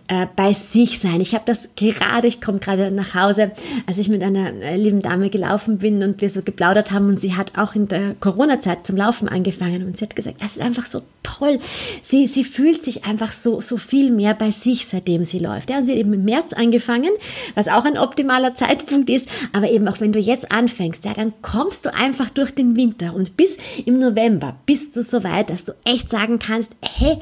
äh, 0.08 0.28
bei 0.36 0.54
sich 0.54 1.00
sein. 1.00 1.20
Ich 1.20 1.34
habe 1.34 1.46
das 1.48 1.70
gerade, 1.76 2.28
ich 2.28 2.42
komme 2.42 2.60
gerade 2.60 2.92
nach 2.92 3.16
Hause, 3.16 3.52
als 3.88 3.98
ich 3.98 4.08
mit 4.08 4.22
einer 4.22 4.54
äh, 4.62 4.78
lieben 4.78 5.02
Dame 5.02 5.32
gelaufen 5.32 5.80
bin 5.80 6.04
und 6.04 6.22
wir 6.22 6.30
so 6.30 6.44
geplaudert 6.44 6.92
haben 6.92 7.08
und 7.08 7.20
sie 7.20 7.36
hat 7.36 7.58
auch 7.58 7.74
in 7.74 7.88
der 7.88 8.14
Corona-Zeit 8.20 8.86
zum 8.86 8.98
Laufen 8.98 9.28
angefangen 9.28 9.84
und 9.84 9.98
sie 9.98 10.06
hat 10.06 10.16
gesagt, 10.16 10.44
das 10.44 10.58
ist 10.58 10.62
einfach 10.62 10.86
so 10.86 11.02
toll. 11.24 11.58
Sie, 12.04 12.28
sie 12.28 12.44
fühlt 12.44 12.84
sich 12.84 13.06
einfach 13.06 13.32
so, 13.32 13.62
so 13.62 13.78
viel 13.78 14.12
mehr 14.12 14.36
bei 14.36 14.52
sich, 14.52 14.86
seitdem 14.86 15.24
sie 15.24 15.40
läuft. 15.40 15.72
Ja, 15.72 15.80
und 15.80 15.86
sie 15.86 15.94
hat 15.94 16.00
eben 16.00 16.14
im 16.14 16.24
März 16.24 16.54
angefangen, 16.54 17.12
was 17.56 17.68
auch 17.68 17.86
ein 17.86 17.98
optimaler 17.98 18.54
Zeitpunkt 18.54 19.10
ist, 19.10 19.28
aber 19.54 19.72
eben 19.72 19.88
auch 19.88 20.00
wenn 20.00 20.12
du 20.12 20.20
jetzt 20.20 20.52
anfängst, 20.52 21.04
ja, 21.06 21.14
dann 21.14 21.34
kommst 21.42 21.86
du 21.86 21.94
einfach 21.94 22.30
durch 22.30 22.52
den 22.52 22.76
Winter 22.76 23.16
und 23.16 23.39
bis 23.40 23.58
im 23.86 24.00
November 24.00 24.58
bist 24.66 24.98
du 24.98 25.02
so 25.02 25.24
weit, 25.24 25.50
dass 25.50 25.64
du 25.64 25.72
echt 25.86 26.10
sagen 26.10 26.40
kannst, 26.40 26.74
hey, 26.82 27.20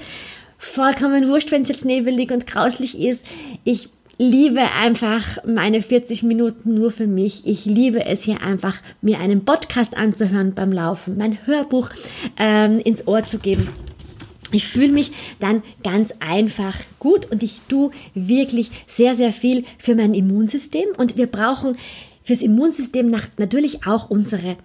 vollkommen 0.57 1.27
wurscht, 1.27 1.51
wenn 1.51 1.61
es 1.61 1.67
jetzt 1.67 1.85
nebelig 1.85 2.31
und 2.31 2.47
grauslich 2.47 2.99
ist. 2.99 3.23
Ich 3.63 3.89
liebe 4.17 4.61
einfach 4.81 5.21
meine 5.45 5.83
40 5.83 6.23
Minuten 6.23 6.73
nur 6.73 6.89
für 6.89 7.05
mich. 7.05 7.45
Ich 7.45 7.65
liebe 7.65 8.03
es 8.03 8.23
hier 8.23 8.41
einfach, 8.41 8.81
mir 8.99 9.19
einen 9.19 9.45
Podcast 9.45 9.95
anzuhören 9.95 10.55
beim 10.55 10.71
Laufen, 10.71 11.17
mein 11.17 11.37
Hörbuch 11.45 11.91
ähm, 12.39 12.79
ins 12.79 13.07
Ohr 13.07 13.23
zu 13.23 13.37
geben. 13.37 13.69
Ich 14.51 14.67
fühle 14.67 14.93
mich 14.93 15.11
dann 15.39 15.61
ganz 15.83 16.15
einfach 16.19 16.75
gut 16.97 17.29
und 17.29 17.43
ich 17.43 17.61
tue 17.69 17.91
wirklich 18.15 18.71
sehr, 18.87 19.13
sehr 19.13 19.31
viel 19.31 19.65
für 19.77 19.93
mein 19.93 20.15
Immunsystem. 20.15 20.87
Und 20.97 21.15
wir 21.15 21.27
brauchen 21.27 21.77
fürs 22.23 22.41
Immunsystem 22.41 23.13
natürlich 23.37 23.85
auch 23.85 24.09
unsere 24.09 24.57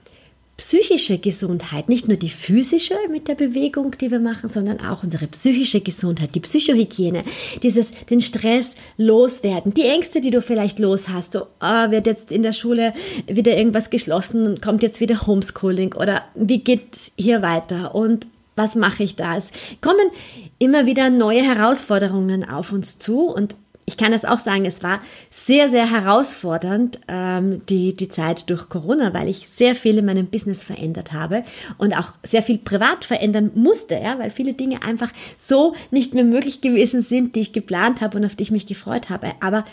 psychische 0.56 1.18
Gesundheit, 1.18 1.88
nicht 1.88 2.08
nur 2.08 2.16
die 2.16 2.28
physische 2.28 2.94
mit 3.10 3.26
der 3.26 3.34
Bewegung, 3.34 3.96
die 3.98 4.10
wir 4.10 4.20
machen, 4.20 4.48
sondern 4.48 4.80
auch 4.80 5.02
unsere 5.02 5.26
psychische 5.26 5.80
Gesundheit, 5.80 6.34
die 6.34 6.40
Psychohygiene, 6.40 7.24
dieses 7.62 7.92
den 8.10 8.20
Stress 8.20 8.74
loswerden, 8.96 9.74
die 9.74 9.86
Ängste, 9.86 10.20
die 10.20 10.30
du 10.30 10.42
vielleicht 10.42 10.78
los 10.78 11.08
hast, 11.08 11.36
oh, 11.36 11.90
wird 11.90 12.06
jetzt 12.06 12.30
in 12.30 12.42
der 12.42 12.52
Schule 12.52 12.92
wieder 13.26 13.56
irgendwas 13.56 13.90
geschlossen 13.90 14.46
und 14.46 14.62
kommt 14.62 14.82
jetzt 14.82 15.00
wieder 15.00 15.26
Homeschooling 15.26 15.94
oder 15.94 16.22
wie 16.34 16.58
geht 16.58 17.12
hier 17.16 17.42
weiter 17.42 17.94
und 17.94 18.26
was 18.54 18.74
mache 18.74 19.02
ich 19.02 19.16
da? 19.16 19.36
Es 19.36 19.50
kommen 19.80 20.10
immer 20.58 20.84
wieder 20.84 21.08
neue 21.08 21.42
Herausforderungen 21.42 22.48
auf 22.48 22.72
uns 22.72 22.98
zu 22.98 23.26
und 23.26 23.56
ich 23.84 23.96
kann 23.96 24.12
das 24.12 24.24
auch 24.24 24.38
sagen, 24.38 24.64
es 24.64 24.82
war 24.82 25.00
sehr, 25.30 25.68
sehr 25.68 25.90
herausfordernd, 25.90 27.00
ähm, 27.08 27.66
die, 27.66 27.94
die 27.94 28.08
Zeit 28.08 28.48
durch 28.48 28.68
Corona, 28.68 29.12
weil 29.12 29.28
ich 29.28 29.48
sehr 29.48 29.74
viel 29.74 29.98
in 29.98 30.06
meinem 30.06 30.26
Business 30.26 30.62
verändert 30.62 31.12
habe 31.12 31.42
und 31.78 31.92
auch 31.92 32.12
sehr 32.22 32.42
viel 32.42 32.58
privat 32.58 33.04
verändern 33.04 33.50
musste, 33.54 33.94
ja, 33.94 34.18
weil 34.18 34.30
viele 34.30 34.52
Dinge 34.52 34.82
einfach 34.84 35.10
so 35.36 35.74
nicht 35.90 36.14
mehr 36.14 36.24
möglich 36.24 36.60
gewesen 36.60 37.02
sind, 37.02 37.34
die 37.34 37.40
ich 37.40 37.52
geplant 37.52 38.00
habe 38.00 38.18
und 38.18 38.24
auf 38.24 38.36
die 38.36 38.44
ich 38.44 38.50
mich 38.52 38.66
gefreut 38.66 39.10
habe. 39.10 39.32
Aber 39.40 39.64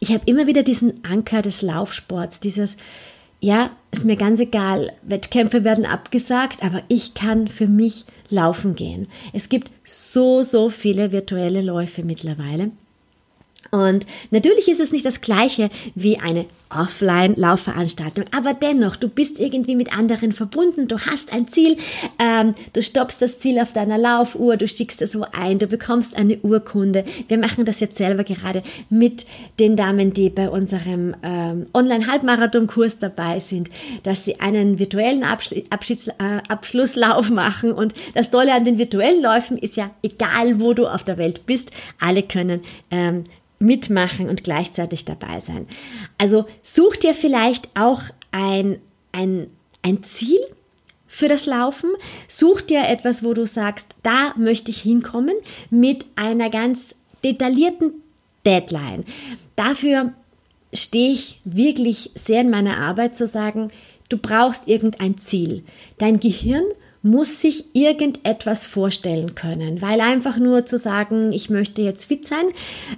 ich 0.00 0.12
habe 0.12 0.22
immer 0.26 0.46
wieder 0.46 0.62
diesen 0.62 1.04
Anker 1.04 1.42
des 1.42 1.60
Laufsports, 1.60 2.40
dieses, 2.40 2.76
ja, 3.40 3.70
ist 3.90 4.04
mir 4.04 4.16
ganz 4.16 4.40
egal, 4.40 4.92
Wettkämpfe 5.02 5.62
werden 5.62 5.84
abgesagt, 5.84 6.62
aber 6.62 6.82
ich 6.88 7.14
kann 7.14 7.48
für 7.48 7.66
mich 7.66 8.06
laufen 8.30 8.74
gehen. 8.74 9.08
Es 9.32 9.48
gibt 9.48 9.70
so, 9.84 10.42
so 10.42 10.70
viele 10.70 11.12
virtuelle 11.12 11.60
Läufe 11.60 12.02
mittlerweile. 12.02 12.70
Und 13.70 14.06
natürlich 14.30 14.68
ist 14.68 14.80
es 14.80 14.92
nicht 14.92 15.04
das 15.04 15.20
gleiche 15.20 15.70
wie 15.94 16.18
eine 16.18 16.46
Offline-Laufveranstaltung, 16.70 18.24
aber 18.36 18.54
dennoch, 18.54 18.96
du 18.96 19.08
bist 19.08 19.38
irgendwie 19.38 19.76
mit 19.76 19.96
anderen 19.96 20.32
verbunden, 20.32 20.88
du 20.88 20.98
hast 20.98 21.32
ein 21.32 21.48
Ziel, 21.48 21.76
ähm, 22.18 22.54
du 22.72 22.82
stoppst 22.82 23.22
das 23.22 23.38
Ziel 23.38 23.58
auf 23.58 23.72
deiner 23.72 23.98
Laufuhr, 23.98 24.56
du 24.56 24.68
stiegst 24.68 25.00
das 25.00 25.12
so 25.12 25.24
ein, 25.32 25.58
du 25.58 25.66
bekommst 25.66 26.16
eine 26.16 26.38
Urkunde. 26.38 27.04
Wir 27.28 27.38
machen 27.38 27.64
das 27.64 27.80
jetzt 27.80 27.96
selber 27.96 28.24
gerade 28.24 28.62
mit 28.90 29.24
den 29.58 29.76
Damen, 29.76 30.12
die 30.12 30.30
bei 30.30 30.48
unserem 30.48 31.14
ähm, 31.22 31.66
Online-Halbmarathon-Kurs 31.72 32.98
dabei 32.98 33.40
sind, 33.40 33.70
dass 34.02 34.24
sie 34.24 34.40
einen 34.40 34.78
virtuellen 34.78 35.24
Abschli 35.24 35.64
Abschieds 35.70 36.08
äh, 36.08 36.12
Abschlusslauf 36.48 37.30
machen. 37.30 37.72
Und 37.72 37.94
das 38.14 38.30
Tolle 38.30 38.54
an 38.54 38.64
den 38.64 38.78
virtuellen 38.78 39.22
Läufen 39.22 39.58
ist 39.58 39.76
ja, 39.76 39.90
egal 40.02 40.60
wo 40.60 40.74
du 40.74 40.86
auf 40.86 41.04
der 41.04 41.18
Welt 41.18 41.46
bist, 41.46 41.70
alle 42.00 42.22
können 42.22 42.60
ähm, 42.90 43.24
mitmachen 43.58 44.28
und 44.28 44.44
gleichzeitig 44.44 45.04
dabei 45.04 45.40
sein. 45.40 45.66
Also 46.16 46.46
such 46.62 46.96
dir 46.96 47.14
vielleicht 47.14 47.68
auch 47.76 48.02
ein, 48.30 48.78
ein, 49.12 49.48
ein 49.82 50.02
Ziel 50.02 50.38
für 51.06 51.28
das 51.28 51.46
Laufen. 51.46 51.90
Such 52.28 52.60
dir 52.60 52.86
etwas, 52.86 53.24
wo 53.24 53.34
du 53.34 53.46
sagst, 53.46 53.88
da 54.02 54.34
möchte 54.36 54.70
ich 54.70 54.80
hinkommen 54.80 55.34
mit 55.70 56.06
einer 56.14 56.50
ganz 56.50 57.02
detaillierten 57.24 57.94
Deadline. 58.46 59.04
Dafür 59.56 60.12
stehe 60.72 61.12
ich 61.12 61.40
wirklich 61.44 62.10
sehr 62.14 62.42
in 62.42 62.50
meiner 62.50 62.78
Arbeit 62.78 63.16
zu 63.16 63.26
sagen, 63.26 63.68
du 64.08 64.18
brauchst 64.18 64.68
irgendein 64.68 65.18
Ziel. 65.18 65.64
Dein 65.98 66.20
Gehirn 66.20 66.64
muss 67.02 67.40
sich 67.40 67.74
irgendetwas 67.74 68.66
vorstellen 68.66 69.34
können, 69.34 69.80
weil 69.80 70.00
einfach 70.00 70.38
nur 70.38 70.66
zu 70.66 70.78
sagen, 70.78 71.32
ich 71.32 71.48
möchte 71.48 71.82
jetzt 71.82 72.06
fit 72.06 72.26
sein, 72.26 72.46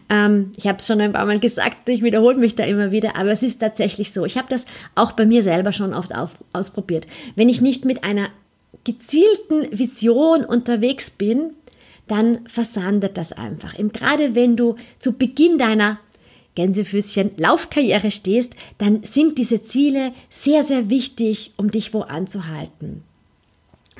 ähm, 0.08 0.52
ich 0.56 0.66
habe 0.66 0.78
es 0.78 0.86
schon 0.86 1.00
ein 1.00 1.12
paar 1.12 1.26
Mal 1.26 1.38
gesagt, 1.38 1.88
ich 1.88 2.02
wiederhole 2.02 2.36
mich 2.36 2.54
da 2.54 2.64
immer 2.64 2.90
wieder, 2.90 3.16
aber 3.16 3.30
es 3.30 3.42
ist 3.42 3.60
tatsächlich 3.60 4.12
so. 4.12 4.24
Ich 4.24 4.38
habe 4.38 4.48
das 4.48 4.64
auch 4.94 5.12
bei 5.12 5.26
mir 5.26 5.42
selber 5.42 5.72
schon 5.72 5.94
oft 5.94 6.14
auf, 6.14 6.30
ausprobiert. 6.52 7.06
Wenn 7.36 7.48
ich 7.48 7.60
nicht 7.60 7.84
mit 7.84 8.04
einer 8.04 8.28
gezielten 8.84 9.78
Vision 9.78 10.44
unterwegs 10.44 11.10
bin, 11.10 11.50
dann 12.08 12.40
versandet 12.46 13.16
das 13.16 13.32
einfach. 13.32 13.78
Eben 13.78 13.92
gerade 13.92 14.34
wenn 14.34 14.56
du 14.56 14.76
zu 14.98 15.12
Beginn 15.12 15.58
deiner 15.58 15.98
Gänsefüßchen 16.56 17.32
Laufkarriere 17.36 18.10
stehst, 18.10 18.54
dann 18.78 19.04
sind 19.04 19.38
diese 19.38 19.62
Ziele 19.62 20.12
sehr, 20.28 20.64
sehr 20.64 20.90
wichtig, 20.90 21.52
um 21.56 21.70
dich 21.70 21.94
wo 21.94 22.00
anzuhalten. 22.00 23.04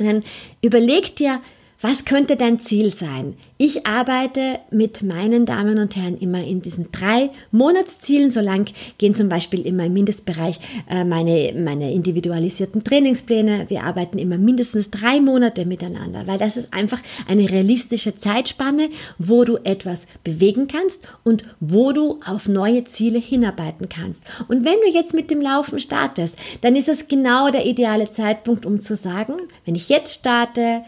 Und 0.00 0.06
dann 0.06 0.24
überleg 0.62 1.14
dir, 1.16 1.40
Was 1.82 2.04
könnte 2.04 2.36
dein 2.36 2.58
Ziel 2.58 2.92
sein? 2.92 3.36
Ich 3.56 3.86
arbeite 3.86 4.58
mit 4.70 5.02
meinen 5.02 5.46
Damen 5.46 5.78
und 5.78 5.96
Herren 5.96 6.18
immer 6.18 6.44
in 6.44 6.60
diesen 6.60 6.92
drei 6.92 7.30
Monatszielen. 7.52 8.30
So 8.30 8.40
lang 8.40 8.70
gehen 8.98 9.14
zum 9.14 9.30
Beispiel 9.30 9.66
immer 9.66 9.86
im 9.86 9.94
Mindestbereich 9.94 10.58
äh, 10.90 11.04
meine, 11.04 11.54
meine 11.56 11.90
individualisierten 11.90 12.84
Trainingspläne. 12.84 13.64
Wir 13.68 13.84
arbeiten 13.84 14.18
immer 14.18 14.36
mindestens 14.36 14.90
drei 14.90 15.22
Monate 15.22 15.64
miteinander, 15.64 16.26
weil 16.26 16.36
das 16.36 16.58
ist 16.58 16.74
einfach 16.74 17.00
eine 17.26 17.50
realistische 17.50 18.14
Zeitspanne, 18.14 18.90
wo 19.16 19.44
du 19.44 19.56
etwas 19.64 20.06
bewegen 20.22 20.68
kannst 20.68 21.00
und 21.24 21.44
wo 21.60 21.92
du 21.92 22.20
auf 22.26 22.46
neue 22.46 22.84
Ziele 22.84 23.18
hinarbeiten 23.18 23.88
kannst. 23.88 24.24
Und 24.48 24.66
wenn 24.66 24.76
du 24.84 24.90
jetzt 24.92 25.14
mit 25.14 25.30
dem 25.30 25.40
Laufen 25.40 25.80
startest, 25.80 26.36
dann 26.60 26.76
ist 26.76 26.90
es 26.90 27.08
genau 27.08 27.50
der 27.50 27.64
ideale 27.64 28.10
Zeitpunkt, 28.10 28.66
um 28.66 28.80
zu 28.80 28.96
sagen, 28.96 29.36
wenn 29.64 29.74
ich 29.74 29.88
jetzt 29.88 30.12
starte, 30.12 30.82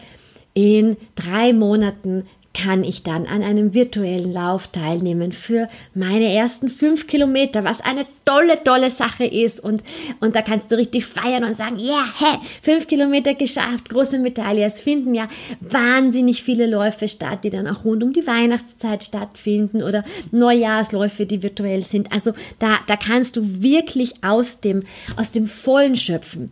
in 0.53 0.97
drei 1.15 1.53
Monaten 1.53 2.23
kann 2.53 2.83
ich 2.83 3.01
dann 3.01 3.25
an 3.25 3.41
einem 3.41 3.73
virtuellen 3.73 4.31
Lauf 4.31 4.67
teilnehmen 4.67 5.31
für 5.31 5.67
meine 5.95 6.31
ersten 6.31 6.69
fünf 6.69 7.07
Kilometer, 7.07 7.63
was 7.63 7.81
eine 7.81 8.05
tolle, 8.25 8.63
tolle 8.63 8.91
Sache 8.91 9.25
ist. 9.25 9.59
Und, 9.59 9.83
und 10.19 10.35
da 10.35 10.43
kannst 10.43 10.71
du 10.71 10.77
richtig 10.77 11.05
feiern 11.05 11.43
und 11.43 11.57
sagen, 11.57 11.79
ja, 11.79 11.93
yeah, 11.93 12.05
hä, 12.19 12.37
fünf 12.61 12.87
Kilometer 12.87 13.33
geschafft, 13.33 13.89
große 13.89 14.19
Medaille. 14.19 14.65
Es 14.65 14.81
finden 14.81 15.15
ja 15.15 15.27
wahnsinnig 15.61 16.43
viele 16.43 16.67
Läufe 16.67 17.09
statt, 17.09 17.43
die 17.43 17.49
dann 17.49 17.67
auch 17.67 17.85
rund 17.85 18.03
um 18.03 18.13
die 18.13 18.27
Weihnachtszeit 18.27 19.03
stattfinden 19.03 19.81
oder 19.81 20.03
Neujahrsläufe, 20.31 21.25
die 21.25 21.41
virtuell 21.41 21.83
sind. 21.83 22.11
Also 22.11 22.33
da, 22.59 22.77
da 22.85 22.97
kannst 22.97 23.35
du 23.35 23.63
wirklich 23.63 24.23
aus 24.23 24.59
dem, 24.59 24.83
aus 25.17 25.31
dem 25.31 25.47
Vollen 25.47 25.95
schöpfen 25.95 26.51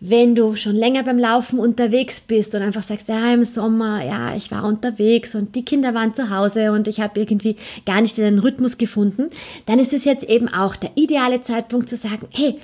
wenn 0.00 0.34
du 0.34 0.56
schon 0.56 0.74
länger 0.74 1.02
beim 1.02 1.18
Laufen 1.18 1.58
unterwegs 1.58 2.22
bist 2.22 2.54
und 2.54 2.62
einfach 2.62 2.82
sagst, 2.82 3.08
ja, 3.08 3.32
im 3.34 3.44
Sommer, 3.44 4.02
ja, 4.02 4.34
ich 4.34 4.50
war 4.50 4.64
unterwegs 4.64 5.34
und 5.34 5.54
die 5.54 5.64
Kinder 5.64 5.92
waren 5.92 6.14
zu 6.14 6.30
Hause 6.30 6.72
und 6.72 6.88
ich 6.88 7.00
habe 7.00 7.20
irgendwie 7.20 7.56
gar 7.84 8.00
nicht 8.00 8.16
den 8.16 8.38
Rhythmus 8.38 8.78
gefunden, 8.78 9.28
dann 9.66 9.78
ist 9.78 9.92
es 9.92 10.06
jetzt 10.06 10.24
eben 10.24 10.48
auch 10.48 10.74
der 10.74 10.92
ideale 10.94 11.42
Zeitpunkt 11.42 11.90
zu 11.90 11.96
sagen, 11.96 12.26
hey, 12.32 12.58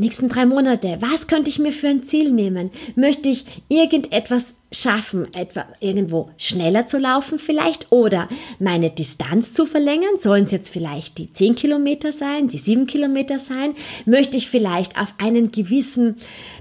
nächsten 0.00 0.28
drei 0.28 0.46
Monate, 0.46 0.98
was 1.00 1.26
könnte 1.26 1.50
ich 1.50 1.58
mir 1.58 1.72
für 1.72 1.88
ein 1.88 2.02
Ziel 2.02 2.32
nehmen? 2.32 2.70
Möchte 2.96 3.28
ich 3.28 3.44
irgendetwas 3.68 4.54
schaffen, 4.72 5.32
etwa 5.34 5.66
irgendwo 5.80 6.30
schneller 6.36 6.86
zu 6.86 6.98
laufen 6.98 7.38
vielleicht 7.38 7.90
oder 7.90 8.28
meine 8.58 8.90
Distanz 8.90 9.52
zu 9.52 9.66
verlängern? 9.66 10.18
Sollen 10.18 10.44
es 10.44 10.50
jetzt 10.50 10.70
vielleicht 10.70 11.18
die 11.18 11.32
zehn 11.32 11.54
Kilometer 11.54 12.12
sein, 12.12 12.48
die 12.48 12.58
sieben 12.58 12.86
Kilometer 12.86 13.38
sein? 13.38 13.74
Möchte 14.06 14.36
ich 14.36 14.48
vielleicht 14.48 14.98
auf 14.98 15.14
einen 15.18 15.52
gewissen 15.52 16.16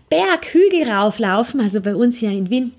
Berg, 0.09 0.53
Hügel 0.53 0.89
rauflaufen? 0.89 1.61
Also 1.61 1.81
bei 1.81 1.95
uns 1.95 2.17
hier 2.17 2.31
in 2.31 2.49
Wien 2.49 2.73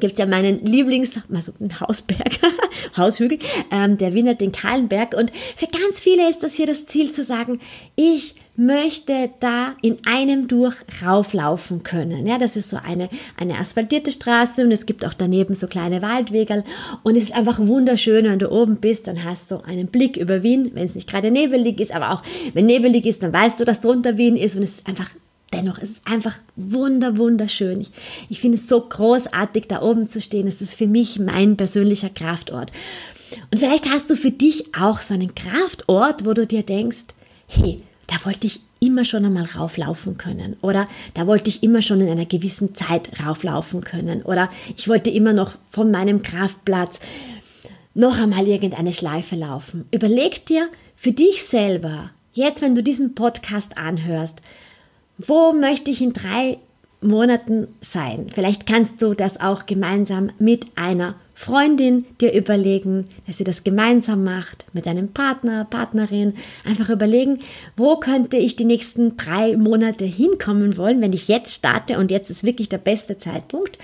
gibt 0.00 0.14
es 0.14 0.18
ja 0.18 0.26
meinen 0.26 0.64
Lieblings, 0.64 1.18
also 1.32 1.52
einen 1.58 1.80
Hausberg, 1.80 2.38
Haushügel, 2.96 3.38
ähm, 3.70 3.98
der 3.98 4.14
Wiener, 4.14 4.34
den 4.34 4.52
Kahlenberg. 4.52 5.14
Und 5.14 5.32
für 5.56 5.66
ganz 5.66 6.00
viele 6.00 6.28
ist 6.28 6.42
das 6.42 6.54
hier 6.54 6.66
das 6.66 6.86
Ziel 6.86 7.10
zu 7.10 7.24
sagen, 7.24 7.58
ich 7.96 8.34
möchte 8.58 9.30
da 9.38 9.76
in 9.82 9.98
einem 10.04 10.48
durch 10.48 10.74
rauflaufen 11.04 11.84
können. 11.84 12.26
Ja, 12.26 12.38
das 12.38 12.56
ist 12.56 12.70
so 12.70 12.76
eine, 12.76 13.08
eine 13.36 13.56
asphaltierte 13.56 14.10
Straße 14.10 14.64
und 14.64 14.72
es 14.72 14.84
gibt 14.84 15.06
auch 15.06 15.14
daneben 15.14 15.54
so 15.54 15.68
kleine 15.68 16.02
Waldwege 16.02 16.64
und 17.04 17.16
es 17.16 17.24
ist 17.24 17.34
einfach 17.34 17.60
wunderschön, 17.60 18.24
wenn 18.24 18.40
du 18.40 18.50
oben 18.50 18.76
bist, 18.76 19.06
dann 19.06 19.22
hast 19.22 19.50
du 19.52 19.58
einen 19.64 19.86
Blick 19.86 20.16
über 20.16 20.42
Wien, 20.42 20.72
wenn 20.74 20.86
es 20.86 20.96
nicht 20.96 21.08
gerade 21.08 21.30
nebelig 21.30 21.78
ist, 21.80 21.92
aber 21.92 22.10
auch 22.10 22.22
wenn 22.52 22.66
nebelig 22.66 23.06
ist, 23.06 23.22
dann 23.22 23.32
weißt 23.32 23.60
du, 23.60 23.64
dass 23.64 23.80
drunter 23.80 24.16
Wien 24.16 24.36
ist 24.36 24.56
und 24.56 24.64
es 24.64 24.76
ist 24.76 24.86
einfach 24.86 25.10
Dennoch 25.50 25.78
es 25.78 25.92
ist 25.92 26.06
einfach 26.06 26.36
wunder, 26.56 27.16
wunderschön. 27.16 27.80
Ich, 27.80 27.90
ich 28.28 28.40
finde 28.40 28.58
es 28.58 28.68
so 28.68 28.82
großartig, 28.82 29.66
da 29.66 29.80
oben 29.80 30.04
zu 30.04 30.20
stehen. 30.20 30.46
Es 30.46 30.60
ist 30.60 30.74
für 30.74 30.86
mich 30.86 31.18
mein 31.18 31.56
persönlicher 31.56 32.10
Kraftort. 32.10 32.70
Und 33.50 33.58
vielleicht 33.58 33.88
hast 33.88 34.10
du 34.10 34.16
für 34.16 34.30
dich 34.30 34.74
auch 34.78 35.00
so 35.00 35.14
einen 35.14 35.34
Kraftort, 35.34 36.26
wo 36.26 36.34
du 36.34 36.46
dir 36.46 36.64
denkst, 36.64 37.06
hey, 37.46 37.82
da 38.08 38.16
wollte 38.24 38.46
ich 38.46 38.60
immer 38.80 39.04
schon 39.04 39.24
einmal 39.24 39.44
rauflaufen 39.44 40.18
können 40.18 40.56
oder 40.60 40.88
da 41.14 41.26
wollte 41.26 41.50
ich 41.50 41.62
immer 41.62 41.82
schon 41.82 42.00
in 42.00 42.08
einer 42.08 42.26
gewissen 42.26 42.74
Zeit 42.74 43.10
rauflaufen 43.24 43.82
können 43.82 44.22
oder 44.22 44.50
ich 44.76 44.88
wollte 44.88 45.10
immer 45.10 45.32
noch 45.32 45.52
von 45.70 45.90
meinem 45.90 46.22
Kraftplatz 46.22 47.00
noch 47.94 48.18
einmal 48.18 48.46
irgendeine 48.46 48.92
Schleife 48.92 49.36
laufen. 49.36 49.86
Überleg 49.90 50.46
dir 50.46 50.68
für 50.96 51.12
dich 51.12 51.44
selber, 51.44 52.10
jetzt 52.32 52.62
wenn 52.62 52.74
du 52.74 52.82
diesen 52.82 53.14
Podcast 53.14 53.76
anhörst, 53.76 54.40
wo 55.18 55.52
möchte 55.52 55.90
ich 55.90 56.00
in 56.00 56.12
drei 56.12 56.58
Monaten 57.00 57.68
sein. 57.80 58.30
Vielleicht 58.32 58.66
kannst 58.66 59.02
du 59.02 59.14
das 59.14 59.40
auch 59.40 59.66
gemeinsam 59.66 60.30
mit 60.38 60.66
einer 60.76 61.14
Freundin 61.38 62.04
dir 62.20 62.34
überlegen, 62.34 63.04
dass 63.28 63.38
sie 63.38 63.44
das 63.44 63.62
gemeinsam 63.62 64.24
macht, 64.24 64.66
mit 64.72 64.88
einem 64.88 65.12
Partner, 65.12 65.64
Partnerin. 65.64 66.34
Einfach 66.64 66.90
überlegen, 66.90 67.38
wo 67.76 68.00
könnte 68.00 68.36
ich 68.36 68.56
die 68.56 68.64
nächsten 68.64 69.16
drei 69.16 69.56
Monate 69.56 70.04
hinkommen 70.04 70.76
wollen, 70.76 71.00
wenn 71.00 71.12
ich 71.12 71.28
jetzt 71.28 71.54
starte 71.54 71.98
und 71.98 72.10
jetzt 72.10 72.28
ist 72.28 72.42
wirklich 72.42 72.68
der 72.68 72.78
beste 72.78 73.18
Zeitpunkt. 73.18 73.78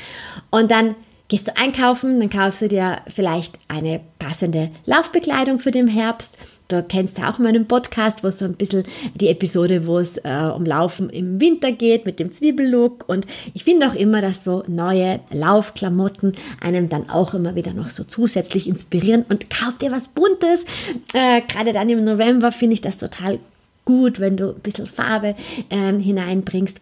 Und 0.51 0.73
dann 0.73 0.97
gehst 1.29 1.49
du 1.49 1.57
einkaufen, 1.57 2.21
dann 2.21 2.31
kaufst 2.31 2.63
du 2.63 2.69
dir 2.69 2.99
vielleicht 3.09 3.59
eine 3.69 4.01
passende 4.19 4.71
Laufbekleidung 4.87 5.59
für 5.59 5.71
den 5.71 5.89
Herbst 5.89 6.39
Du 6.69 6.83
kennst 6.83 7.19
ja 7.19 7.31
auch 7.31 7.39
meinen 7.39 7.69
Podcast, 7.69 8.25
wo 8.25 8.29
es 8.29 8.39
so 8.39 8.47
ein 8.47 8.55
bisschen 8.55 8.85
die 9.15 9.29
Episode, 9.29 9.87
wo 9.87 9.99
es 9.99 10.17
äh, 10.17 10.51
um 10.55 10.65
Laufen 10.65 11.11
im 11.11 11.39
Winter 11.39 11.73
geht 11.73 12.07
mit 12.07 12.19
dem 12.19 12.33
Zwiebellook. 12.33 13.05
Und 13.07 13.27
ich 13.53 13.65
finde 13.65 13.87
auch 13.87 13.95
immer, 13.95 14.23
dass 14.23 14.45
so 14.45 14.65
neue 14.67 15.21
Laufklamotten 15.31 16.33
einem 16.63 16.89
dann 16.89 17.11
auch 17.11 17.35
immer 17.35 17.55
wieder 17.55 17.75
noch 17.75 17.91
so 17.91 18.05
zusätzlich 18.05 18.67
inspirieren. 18.67 19.27
Und 19.29 19.51
kauf 19.51 19.77
dir 19.77 19.93
was 19.93 20.09
Buntes. 20.09 20.65
Äh, 21.13 21.43
Gerade 21.43 21.75
dann 21.75 21.91
im 21.91 22.03
November 22.03 22.51
finde 22.51 22.75
ich 22.75 22.81
das 22.81 22.97
total 22.97 23.39
gut, 23.85 24.19
wenn 24.19 24.39
du 24.39 24.49
ein 24.49 24.61
bisschen 24.61 24.87
Farbe 24.87 25.35
äh, 25.69 25.93
hineinbringst. 25.93 26.81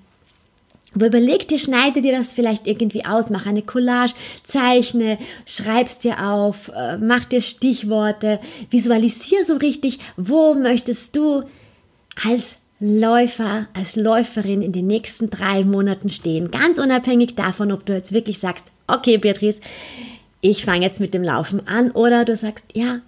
Aber 0.94 1.07
überleg 1.07 1.48
dir, 1.48 1.59
schneide 1.59 2.02
dir 2.02 2.12
das 2.12 2.33
vielleicht 2.33 2.66
irgendwie 2.66 3.05
aus, 3.05 3.31
mach 3.31 3.46
eine 3.46 3.62
Collage, 3.62 4.14
zeichne, 4.42 5.18
schreib's 5.46 5.98
dir 5.98 6.22
auf, 6.28 6.70
äh, 6.74 6.98
mach 6.98 7.24
dir 7.24 7.40
Stichworte, 7.40 8.40
visualisier 8.70 9.44
so 9.44 9.57
richtig, 9.57 9.98
wo 10.16 10.55
möchtest 10.55 11.16
du 11.16 11.44
als 12.26 12.59
Läufer, 12.85 13.68
als 13.74 13.94
Läuferin 13.94 14.61
in 14.61 14.72
den 14.72 14.88
nächsten 14.88 15.31
drei 15.31 15.62
Monaten 15.64 16.11
stehen. 16.11 16.50
Ganz 16.50 16.78
unabhängig 16.78 17.37
davon, 17.37 17.70
ob 17.70 17.87
du 17.87 17.92
jetzt 17.92 18.12
wirklich 18.12 18.40
sagst, 18.40 18.64
okay, 18.88 19.18
Beatrice, 19.18 19.61
ich 20.40 20.64
fange 20.64 20.85
jetzt 20.85 20.98
mit 20.98 21.14
dem 21.14 21.22
Laufen 21.22 21.66
an 21.68 21.92
oder 21.92 22.24
du 22.24 22.35
sagst, 22.35 22.66
ja, 22.74 23.00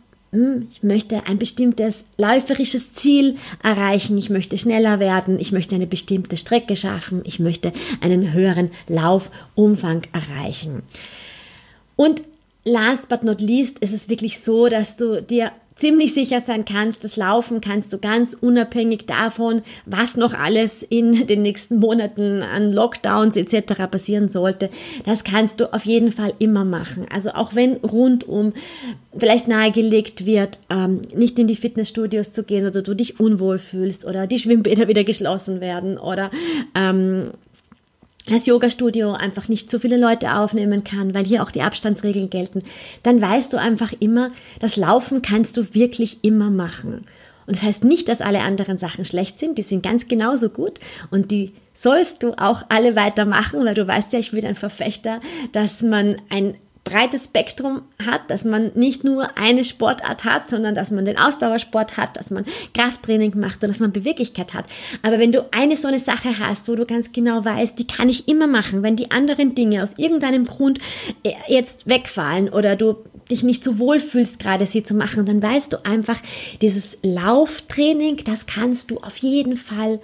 ich 0.71 0.83
möchte 0.83 1.27
ein 1.27 1.39
bestimmtes 1.39 2.07
läuferisches 2.17 2.93
Ziel 2.93 3.37
erreichen, 3.63 4.19
ich 4.19 4.31
möchte 4.31 4.59
schneller 4.59 4.99
werden, 5.01 5.39
ich 5.39 5.53
möchte 5.53 5.75
eine 5.75 5.87
bestimmte 5.87 6.37
Strecke 6.37 6.77
schaffen, 6.77 7.23
ich 7.25 7.39
möchte 7.39 7.73
einen 8.01 8.33
höheren 8.33 8.71
Laufumfang 8.89 10.03
erreichen. 10.13 10.83
Und 11.97 12.23
last 12.65 13.09
but 13.09 13.23
not 13.23 13.41
least 13.41 13.79
ist 13.79 13.93
es 13.93 14.09
wirklich 14.09 14.41
so, 14.41 14.69
dass 14.69 14.97
du 14.97 15.23
dir 15.23 15.53
ziemlich 15.77 16.15
sicher 16.15 16.41
sein 16.41 16.65
kannst, 16.65 17.05
das 17.05 17.17
Laufen 17.17 17.61
kannst 17.61 17.93
du 17.93 17.99
ganz 17.99 18.35
unabhängig 18.35 19.07
davon, 19.07 19.63
was 19.87 20.17
noch 20.17 20.33
alles 20.33 20.83
in 20.83 21.27
den 21.27 21.43
nächsten 21.43 21.79
Monaten 21.79 22.43
an 22.43 22.73
Lockdowns 22.73 23.37
etc. 23.37 23.75
passieren 23.91 24.29
sollte, 24.29 24.71
das 25.05 25.25
kannst 25.25 25.61
du 25.61 25.73
auf 25.73 25.85
jeden 25.85 26.13
Fall 26.13 26.33
immer 26.39 26.65
machen. 26.65 27.07
Also 27.13 27.31
auch 27.31 27.55
wenn 27.55 27.77
rundum 27.77 28.53
vielleicht 29.17 29.49
nahegelegt 29.49 30.27
wird, 30.27 30.59
ähm, 30.71 31.03
nicht 31.15 31.39
in 31.39 31.47
die 31.47 31.57
Fitnessstudios 31.57 32.33
zu 32.33 32.45
gehen 32.45 32.67
oder 32.67 32.83
du 32.83 32.95
dich 32.95 33.21
unwohl 33.21 33.59
fühlst 33.59 34.05
oder 34.05 34.27
die 34.27 34.39
Schwimmbäder 34.39 34.89
wieder 34.89 35.05
geschlossen 35.05 35.61
werden 35.61 35.99
oder 35.99 36.31
ähm, 36.75 37.31
das 38.27 38.47
Yoga-Studio 38.47 39.13
einfach 39.13 39.49
nicht 39.49 39.71
so 39.71 39.79
viele 39.79 39.99
Leute 39.99 40.35
aufnehmen 40.35 40.83
kann, 40.83 41.15
weil 41.15 41.25
hier 41.25 41.43
auch 41.43 41.51
die 41.51 41.63
Abstandsregeln 41.63 42.31
gelten, 42.31 42.63
dann 43.03 43.21
weißt 43.21 43.53
du 43.53 43.59
einfach 43.59 43.93
immer, 44.01 44.31
das 44.61 44.77
Laufen 44.77 45.21
kannst 45.23 45.57
du 45.57 45.75
wirklich 45.75 46.19
immer 46.23 46.51
machen. 46.51 47.03
Und 47.47 47.57
das 47.57 47.63
heißt 47.63 47.85
nicht, 47.85 48.09
dass 48.09 48.23
alle 48.23 48.41
anderen 48.41 48.79
Sachen 48.79 49.05
schlecht 49.05 49.39
sind, 49.39 49.59
die 49.59 49.63
sind 49.63 49.83
ganz 49.83 50.09
genauso 50.09 50.49
gut 50.49 50.81
und 51.11 51.31
die 51.31 51.53
sollst 51.75 52.23
du 52.23 52.33
auch 52.39 52.63
alle 52.71 52.97
weitermachen, 52.97 53.65
weil 53.65 53.75
du 53.75 53.87
weißt 53.87 54.13
ja, 54.15 54.19
ich 54.19 54.31
bin 54.31 54.47
ein 54.47 54.55
Verfechter, 54.55 55.21
dass 55.53 55.83
man 55.83 56.17
ein 56.31 56.55
breites 56.85 57.25
Spektrum 57.25 57.83
hat, 58.05 58.31
dass 58.31 58.45
man 58.45 58.71
nicht 58.75 59.05
nur 59.05 59.39
eine 59.39 59.65
Sportart 59.65 60.25
hat, 60.25 60.49
sondern 60.49 60.75
dass 60.75 60.91
man 60.91 61.07
den 61.07 61.19
Ausdauersport 61.19 61.97
hat, 61.97 62.17
dass 62.17 62.31
man 62.31 62.45
Krafttraining 62.75 63.39
macht 63.39 63.65
und 63.65 63.71
dass 63.71 63.81
man 63.81 63.91
Beweglichkeit 63.91 64.53
hat. 64.53 64.67
Aber 65.03 65.19
wenn 65.19 65.33
du 65.33 65.47
eine 65.53 65.77
so 65.77 65.89
eine 65.89 65.99
Sache 65.99 66.39
hast, 66.39 66.69
wo 66.69 66.75
du 66.75 66.85
ganz 66.85 67.11
genau 67.13 67.45
weißt, 67.45 67.79
die 67.79 67.87
kann 67.87 68.11
ich 68.11 68.29
immer 68.29 68.47
machen, 68.47 68.83
wenn 68.83 68.97
die 68.97 69.11
anderen 69.11 69.55
Dinge 69.55 69.83
aus 69.83 69.95
irgendeinem 69.97 70.45
Grund 70.45 70.79
äh, 71.25 71.33
jetzt 71.49 71.89
wegfallen 71.89 72.51
oder 72.51 72.77
du 72.77 72.97
dich 73.31 73.43
nicht 73.43 73.65
so 73.65 73.79
wohl 73.79 74.01
fühlst, 74.01 74.39
gerade 74.39 74.67
sie 74.67 74.83
zu 74.83 74.95
machen, 74.95 75.25
dann 75.25 75.43
weißt 75.43 75.73
du 75.73 75.85
einfach, 75.87 76.21
dieses 76.61 76.99
Lauftraining, 77.03 78.19
das 78.25 78.47
kannst 78.47 78.91
du 78.91 78.99
auf 78.99 79.17
jeden 79.17 79.57
Fall 79.57 80.01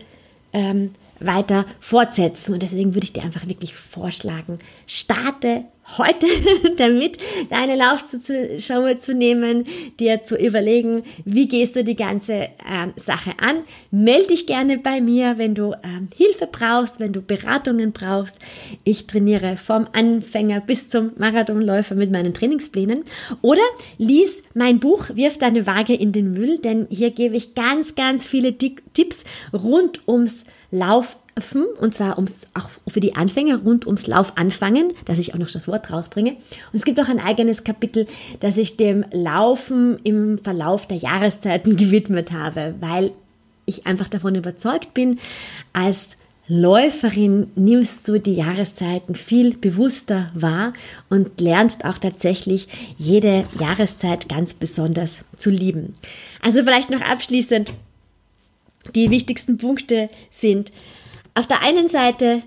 ähm, 0.54 0.90
weiter 1.20 1.66
fortsetzen. 1.78 2.54
Und 2.54 2.62
deswegen 2.62 2.94
würde 2.94 3.04
ich 3.04 3.12
dir 3.12 3.22
einfach 3.22 3.46
wirklich 3.46 3.74
vorschlagen, 3.74 4.58
starte 4.86 5.64
heute 5.98 6.26
damit, 6.76 7.18
deine 7.48 7.76
Laufschuhe 7.76 8.98
zu 8.98 9.14
nehmen, 9.14 9.66
dir 9.98 10.22
zu 10.22 10.36
überlegen, 10.36 11.02
wie 11.24 11.48
gehst 11.48 11.76
du 11.76 11.84
die 11.84 11.96
ganze 11.96 12.32
äh, 12.34 12.48
Sache 12.96 13.32
an. 13.40 13.64
Melde 13.90 14.28
dich 14.28 14.46
gerne 14.46 14.78
bei 14.78 15.00
mir, 15.00 15.38
wenn 15.38 15.54
du 15.54 15.74
ähm, 15.82 16.08
Hilfe 16.16 16.48
brauchst, 16.50 17.00
wenn 17.00 17.12
du 17.12 17.20
Beratungen 17.20 17.92
brauchst. 17.92 18.36
Ich 18.84 19.06
trainiere 19.06 19.56
vom 19.56 19.86
Anfänger 19.92 20.60
bis 20.60 20.88
zum 20.88 21.12
Marathonläufer 21.18 21.94
mit 21.94 22.10
meinen 22.10 22.34
Trainingsplänen. 22.34 23.04
Oder 23.42 23.62
lies 23.98 24.42
mein 24.54 24.80
Buch 24.80 25.10
Wirf 25.14 25.38
deine 25.38 25.66
Waage 25.66 25.94
in 25.94 26.12
den 26.12 26.32
Müll, 26.32 26.58
denn 26.58 26.86
hier 26.90 27.10
gebe 27.10 27.36
ich 27.36 27.54
ganz, 27.54 27.94
ganz 27.94 28.26
viele 28.26 28.56
Tipps 28.56 29.24
rund 29.52 30.06
ums 30.06 30.44
Lauf 30.70 31.16
und 31.80 31.94
zwar 31.94 32.16
ums, 32.16 32.48
auch 32.54 32.68
für 32.88 33.00
die 33.00 33.16
Anfänger 33.16 33.58
rund 33.58 33.86
ums 33.86 34.06
Laufanfangen, 34.06 34.92
dass 35.04 35.18
ich 35.18 35.34
auch 35.34 35.38
noch 35.38 35.50
das 35.50 35.68
Wort 35.68 35.90
rausbringe. 35.90 36.32
Und 36.32 36.74
es 36.74 36.84
gibt 36.84 37.00
auch 37.00 37.08
ein 37.08 37.20
eigenes 37.20 37.64
Kapitel, 37.64 38.06
das 38.40 38.56
ich 38.56 38.76
dem 38.76 39.04
Laufen 39.12 39.98
im 40.02 40.38
Verlauf 40.38 40.86
der 40.86 40.98
Jahreszeiten 40.98 41.76
gewidmet 41.78 42.32
habe, 42.32 42.74
weil 42.80 43.12
ich 43.66 43.86
einfach 43.86 44.08
davon 44.08 44.34
überzeugt 44.34 44.94
bin, 44.94 45.18
als 45.72 46.16
Läuferin 46.52 47.52
nimmst 47.54 48.08
du 48.08 48.18
die 48.18 48.34
Jahreszeiten 48.34 49.14
viel 49.14 49.56
bewusster 49.56 50.32
wahr 50.34 50.72
und 51.08 51.40
lernst 51.40 51.84
auch 51.84 51.98
tatsächlich 51.98 52.66
jede 52.98 53.44
Jahreszeit 53.60 54.28
ganz 54.28 54.54
besonders 54.54 55.22
zu 55.36 55.50
lieben. 55.50 55.94
Also 56.42 56.64
vielleicht 56.64 56.90
noch 56.90 57.02
abschließend, 57.02 57.72
die 58.96 59.10
wichtigsten 59.10 59.58
Punkte 59.58 60.10
sind, 60.28 60.72
auf 61.40 61.46
der 61.46 61.62
einen 61.62 61.88
Seite 61.88 62.42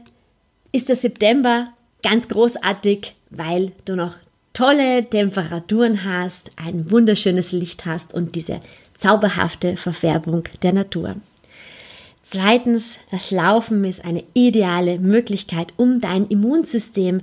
ist 0.71 0.87
der 0.87 0.95
September 0.95 1.73
ganz 2.03 2.27
großartig, 2.27 3.15
weil 3.31 3.71
du 3.85 3.95
noch 3.95 4.13
tolle 4.53 5.09
Temperaturen 5.09 6.03
hast, 6.03 6.51
ein 6.57 6.91
wunderschönes 6.91 7.51
Licht 7.53 7.87
hast 7.87 8.13
und 8.13 8.35
diese 8.35 8.59
zauberhafte 8.93 9.77
Verfärbung 9.77 10.43
der 10.61 10.73
Natur. 10.73 11.15
Zweitens, 12.21 12.99
das 13.09 13.31
Laufen 13.31 13.83
ist 13.83 14.05
eine 14.05 14.23
ideale 14.35 14.99
Möglichkeit, 14.99 15.73
um 15.77 15.99
dein 15.99 16.27
Immunsystem 16.27 17.21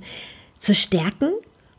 zu 0.57 0.75
stärken 0.75 1.29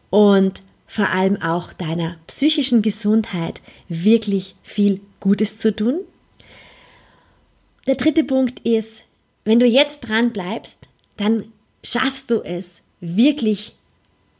und 0.08 0.62
vor 0.86 1.10
allem 1.10 1.42
auch 1.42 1.74
deiner 1.74 2.16
psychischen 2.28 2.80
Gesundheit 2.80 3.60
wirklich 3.90 4.54
viel 4.62 5.02
Gutes 5.20 5.58
zu 5.58 5.76
tun. 5.76 6.00
Der 7.86 7.96
dritte 7.96 8.24
Punkt 8.24 8.60
ist, 8.60 9.04
wenn 9.44 9.60
du 9.60 9.66
jetzt 9.66 10.00
dran 10.00 10.32
bleibst, 10.32 10.88
dann 11.16 11.44
schaffst 11.82 12.30
du 12.30 12.42
es 12.42 12.80
wirklich 13.00 13.74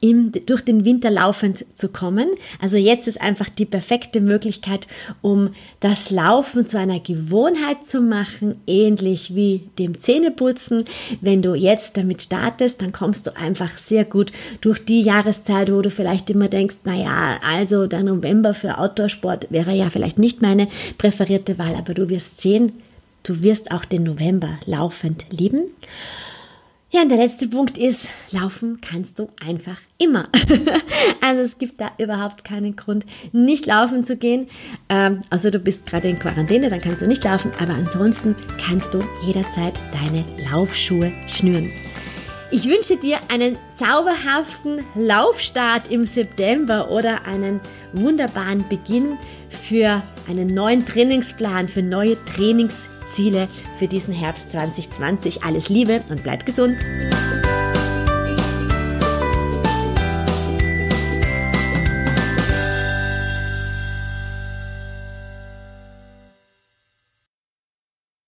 im, 0.03 0.33
durch 0.47 0.63
den 0.63 0.85
Winter 0.85 1.11
laufend 1.13 1.65
zu 1.75 1.89
kommen. 1.89 2.29
Also 2.61 2.77
jetzt 2.77 3.07
ist 3.07 3.21
einfach 3.21 3.49
die 3.49 3.65
perfekte 3.65 4.21
Möglichkeit, 4.21 4.89
um 5.23 5.51
das 5.79 6.11
Laufen 6.11 6.67
zu 6.67 6.77
einer 6.77 6.99
Gewohnheit 6.99 7.87
zu 7.87 8.01
machen, 8.01 8.57
ähnlich 8.67 9.37
wie 9.37 9.63
dem 9.79 10.01
Zähneputzen. 10.01 10.87
Wenn 11.21 11.41
du 11.41 11.55
jetzt 11.55 11.97
damit 11.97 12.21
startest, 12.21 12.83
dann 12.83 12.91
kommst 12.91 13.29
du 13.29 13.37
einfach 13.37 13.79
sehr 13.79 14.05
gut 14.05 14.33
durch 14.61 14.85
die 14.85 15.03
Jahreszeit, 15.03 15.73
wo 15.73 15.81
du 15.83 15.91
vielleicht 15.91 16.29
immer 16.31 16.49
denkst, 16.49 16.79
naja, 16.83 17.39
also 17.49 17.87
der 17.87 18.03
November 18.03 18.55
für 18.55 18.79
Outdoorsport 18.79 19.53
wäre 19.53 19.73
ja 19.73 19.89
vielleicht 19.89 20.19
nicht 20.19 20.43
meine 20.43 20.67
präferierte 20.99 21.59
Wahl, 21.59 21.77
aber 21.77 21.95
du 21.95 22.09
wirst 22.09 22.41
sehen, 22.41 22.73
Du 23.23 23.43
wirst 23.43 23.71
auch 23.71 23.85
den 23.85 24.03
November 24.03 24.59
laufend 24.67 25.27
lieben. 25.31 25.71
Ja, 26.91 27.01
und 27.01 27.09
der 27.09 27.17
letzte 27.17 27.49
Punkt 27.49 27.79
ist, 27.79 28.11
laufen 28.33 28.81
kannst 28.83 29.19
du 29.19 29.31
einfach 29.47 29.79
immer. 29.97 30.29
also 31.23 31.41
es 31.41 31.57
gibt 31.57 31.81
da 31.81 31.91
überhaupt 31.97 32.45
keinen 32.45 32.77
Grund, 32.77 33.07
nicht 33.33 33.65
laufen 33.65 34.05
zu 34.05 34.19
gehen. 34.19 34.49
Ähm, 34.91 35.23
also 35.31 35.51
du 35.51 35.59
bist 35.59 35.87
gerade 35.87 36.09
in 36.09 36.19
Quarantäne, 36.19 36.69
dann 36.69 36.81
kannst 36.81 37.01
du 37.01 37.07
nicht 37.07 37.25
laufen, 37.25 37.51
aber 37.59 37.73
ansonsten 37.73 38.37
kannst 38.63 38.93
du 38.93 39.03
jederzeit 39.25 39.81
deine 39.91 40.25
Laufschuhe 40.51 41.13
schnüren. 41.29 41.71
Ich 42.51 42.69
wünsche 42.69 42.99
dir 42.99 43.21
einen 43.29 43.57
zauberhaften 43.75 44.85
Laufstart 44.95 45.91
im 45.91 46.05
September 46.05 46.91
oder 46.91 47.25
einen 47.25 47.61
wunderbaren 47.95 48.69
Beginn 48.69 49.17
für 49.55 50.03
einen 50.29 50.55
neuen 50.55 50.87
Trainingsplan, 50.87 51.69
für 51.69 51.83
neue 51.83 52.17
Trainings 52.25 52.89
Ziele 53.13 53.49
für 53.79 53.87
diesen 53.87 54.15
Herbst 54.15 54.53
2020. 54.53 55.45
Alles 55.45 55.69
Liebe 55.69 56.03
und 56.09 56.23
bleib 56.23 56.47
gesund. 56.47 56.77